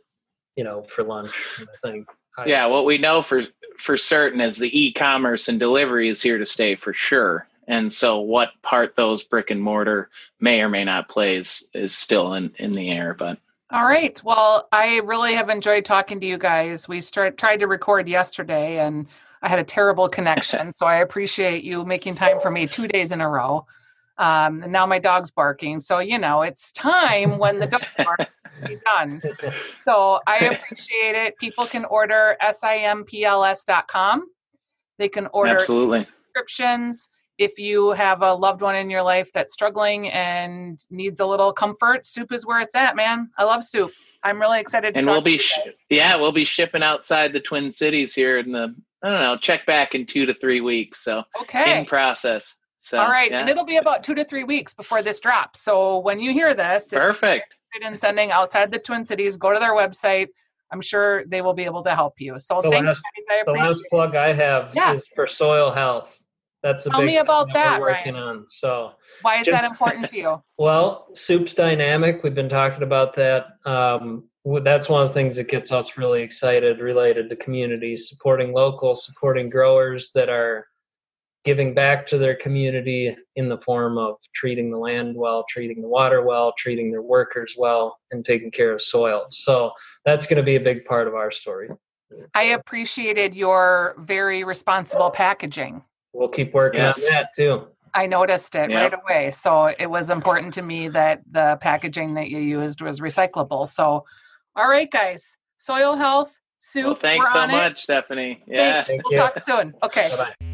you 0.57 0.65
know, 0.65 0.83
for 0.83 1.03
lunch. 1.03 1.33
kind 1.57 1.69
of 1.69 1.91
thing. 1.91 2.07
I- 2.39 2.47
Yeah, 2.47 2.67
what 2.67 2.85
we 2.85 2.99
know 2.99 3.23
for 3.23 3.43
for 3.79 3.97
certain 3.97 4.41
is 4.41 4.57
the 4.59 4.79
e-commerce 4.87 5.49
and 5.49 5.59
delivery 5.61 6.09
is 6.09 6.23
here 6.23 6.39
to 6.39 6.47
stay 6.47 6.75
for 6.75 6.93
sure. 6.93 7.47
And 7.69 7.93
so, 7.93 8.21
what 8.21 8.53
part 8.63 8.95
those 8.95 9.25
brick 9.25 9.51
and 9.51 9.61
mortar 9.61 10.09
may 10.41 10.61
or 10.63 10.69
may 10.69 10.85
not 10.85 11.09
play 11.09 11.37
is, 11.37 11.69
is 11.75 11.95
still 11.97 12.35
in, 12.35 12.53
in 12.59 12.73
the 12.73 12.93
air. 12.93 13.13
But 13.13 13.39
All 13.73 13.85
right. 13.85 14.21
Well, 14.23 14.69
I 14.71 14.99
really 14.99 15.35
have 15.35 15.49
enjoyed 15.51 15.85
talking 15.85 16.21
to 16.21 16.27
you 16.27 16.39
guys. 16.39 16.87
We 16.87 17.01
start, 17.01 17.37
tried 17.37 17.57
to 17.59 17.67
record 17.67 18.09
yesterday 18.09 18.79
and 18.79 19.09
I 19.43 19.49
had 19.49 19.59
a 19.59 19.65
terrible 19.65 20.09
connection. 20.09 20.73
so 20.77 20.87
I 20.87 20.97
appreciate 20.97 21.65
you 21.65 21.85
making 21.85 22.15
time 22.15 22.41
for 22.41 22.51
me 22.51 22.67
two 22.67 22.89
days 22.89 23.13
in 23.13 23.21
a 23.21 23.29
row. 23.29 23.67
Um, 24.19 24.63
and 24.63 24.73
now 24.73 24.87
my 24.87 24.99
dog's 24.99 25.31
barking. 25.31 25.81
So, 25.81 25.99
you 25.99 26.19
know, 26.19 26.43
it's 26.43 26.73
time 26.73 27.39
when 27.39 27.59
the 27.59 27.67
dog 27.67 27.85
barks 27.99 28.33
to 28.63 28.69
be 28.69 28.79
done. 28.85 29.21
So 29.85 30.21
I 30.27 30.39
appreciate 30.39 31.15
it. 31.15 31.37
People 31.39 31.67
can 31.67 31.85
order 31.85 32.37
simpls.com. 32.43 34.27
They 34.99 35.09
can 35.09 35.27
order 35.29 35.57
absolutely, 35.57 36.01
subscriptions. 36.01 37.11
If 37.37 37.59
you 37.59 37.91
have 37.91 38.23
a 38.23 38.33
loved 38.33 38.63
one 38.63 38.77
in 38.77 38.89
your 38.89 39.03
life 39.03 39.31
that's 39.35 39.53
struggling 39.53 40.09
and 40.09 40.83
needs 40.91 41.21
a 41.21 41.27
little 41.27 41.53
comfort, 41.53 42.07
soup 42.07 42.33
is 42.33 42.47
where 42.47 42.61
it's 42.61 42.75
at, 42.75 42.97
man. 42.97 43.29
I 43.37 43.45
love 43.45 43.63
soup. 43.63 43.93
I'm 44.23 44.41
really 44.41 44.59
excited 44.59 44.95
to 44.95 44.99
and 44.99 45.07
we'll 45.07 45.21
be 45.21 45.39
sh- 45.39 45.59
yeah 45.89 46.17
we'll 46.17 46.33
be 46.33 46.45
shipping 46.45 46.83
outside 46.83 47.33
the 47.33 47.39
Twin 47.39 47.73
Cities 47.73 48.13
here 48.13 48.39
in 48.39 48.51
the 48.51 48.75
I 49.03 49.11
don't 49.11 49.21
know 49.21 49.37
check 49.37 49.67
back 49.67 49.95
in 49.95 50.07
two 50.07 50.27
to 50.27 50.35
three 50.35 50.61
weeks. 50.61 51.03
So 51.05 51.23
Okay. 51.43 51.79
in 51.79 51.85
process. 51.87 52.57
So 52.81 53.01
All 53.01 53.09
right. 53.11 53.31
yeah. 53.31 53.41
And 53.41 53.49
it'll 53.49 53.65
be 53.65 53.77
about 53.79 54.03
two 54.05 54.15
to 54.15 54.25
three 54.25 54.45
weeks 54.45 54.73
before 54.75 55.03
this 55.03 55.19
drops. 55.21 55.61
So 55.63 55.99
when 55.99 56.21
you 56.21 56.33
hear 56.33 56.55
this, 56.55 56.87
if 56.87 56.93
you're 56.93 57.01
perfect. 57.09 57.57
interested 57.75 57.93
in 57.95 57.99
sending 57.99 58.31
outside 58.31 58.71
the 58.71 58.79
Twin 58.79 59.05
Cities, 59.07 59.37
go 59.37 59.53
to 59.53 59.59
their 59.59 59.73
website. 59.75 60.29
I'm 60.73 60.81
sure 60.81 61.25
they 61.27 61.43
will 61.43 61.55
be 61.55 61.65
able 61.65 61.83
to 61.85 61.95
help 61.95 62.15
you. 62.19 62.39
So 62.39 62.61
The 62.63 62.71
thanks, 62.71 62.87
last- 62.87 63.03
guys. 63.29 63.39
I 63.41 63.43
the 63.45 63.53
last 63.53 63.83
plug 63.91 64.17
I 64.17 64.33
have 64.33 64.73
Yeah. 64.75 64.93
is 64.93 65.09
for 65.09 65.27
soil 65.27 65.71
health. 65.71 66.19
That's 66.63 66.87
a 66.87 66.91
Tell 66.91 67.01
big 67.01 67.07
me 67.07 67.13
thing 67.13 67.21
about 67.21 67.53
that, 67.55 67.81
we're 67.81 67.91
working 67.91 68.15
Ryan. 68.15 68.27
on. 68.29 68.49
So, 68.49 68.93
Why 69.23 69.37
is 69.37 69.47
that 69.47 69.65
important 69.65 70.09
to 70.09 70.17
you? 70.17 70.43
well, 70.59 71.07
soup's 71.13 71.55
dynamic. 71.55 72.23
We've 72.25 72.35
been 72.35 72.49
talking 72.49 72.83
about 72.83 73.15
that. 73.17 73.47
Um, 73.65 74.01
w- 74.03 74.23
that's 74.63 74.89
one 74.89 75.03
of 75.03 75.09
the 75.09 75.15
things 75.15 75.37
that 75.37 75.49
gets 75.49 75.73
us 75.73 75.99
really 75.99 76.23
excited 76.23 76.81
related 76.81 77.29
to 77.31 77.37
communities, 77.37 78.09
supporting 78.09 78.53
local, 78.53 78.95
supporting 78.95 79.51
growers 79.51 80.13
that 80.13 80.29
are 80.29 80.69
giving 81.45 81.75
back 81.75 82.07
to 82.09 82.19
their 82.19 82.35
community 82.37 83.17
in 83.37 83.49
the 83.49 83.59
form 83.59 83.99
of 83.99 84.17
treating 84.35 84.71
the 84.71 84.79
land 84.79 85.17
well, 85.17 85.45
treating 85.49 85.81
the 85.81 85.89
water 85.89 86.23
well, 86.23 86.53
treating 86.59 86.91
their 86.91 87.03
workers 87.03 87.55
well, 87.57 87.99
and 88.11 88.25
taking 88.25 88.51
care 88.51 88.73
of 88.73 88.83
soil. 88.83 89.27
So 89.31 89.73
that's 90.05 90.27
going 90.27 90.39
to 90.39 90.43
be 90.43 90.57
a 90.57 90.61
big 90.61 90.85
part 90.85 91.07
of 91.09 91.15
our 91.15 91.31
story. 91.31 91.69
I 92.35 92.43
appreciated 92.45 93.35
your 93.35 93.97
very 93.99 94.45
responsible 94.45 95.11
packaging. 95.11 95.83
We'll 96.13 96.29
keep 96.29 96.55
working 96.55 96.81
Yes. 96.81 97.05
on 97.05 97.15
that 97.15 97.27
too. 97.37 97.67
I 97.95 98.07
noticed 98.07 98.55
it 98.55 98.71
Yeah. 98.71 98.83
right 98.83 98.95
away. 98.95 99.31
So 99.31 99.73
it 99.79 99.87
was 99.87 100.11
important 100.11 100.55
to 100.55 100.63
me 100.63 100.89
that 100.89 101.23
the 101.31 101.59
packaging 101.61 102.15
that 102.15 102.29
you 102.29 102.39
used 102.39 102.81
was 102.81 103.01
recyclable. 103.01 103.69
So, 103.69 104.05
all 104.57 104.69
right, 104.69 104.91
guys, 104.91 105.37
soil 105.59 105.95
health, 105.95 106.41
soup. 106.59 106.85
Well, 106.85 106.95
thanks 106.95 107.27
we're 107.27 107.33
so 107.33 107.45
it. 107.45 107.49
much, 107.49 107.83
Stephanie. 107.83 108.43
Yeah. 108.47 108.85
Thanks. 108.85 108.89
Thank 108.89 109.05
we'll 109.05 109.13
you. 109.13 109.19
talk 109.19 109.41
soon. 109.41 109.75
Okay. 109.83 110.09
Bye 110.11 110.17
bye. 110.17 110.46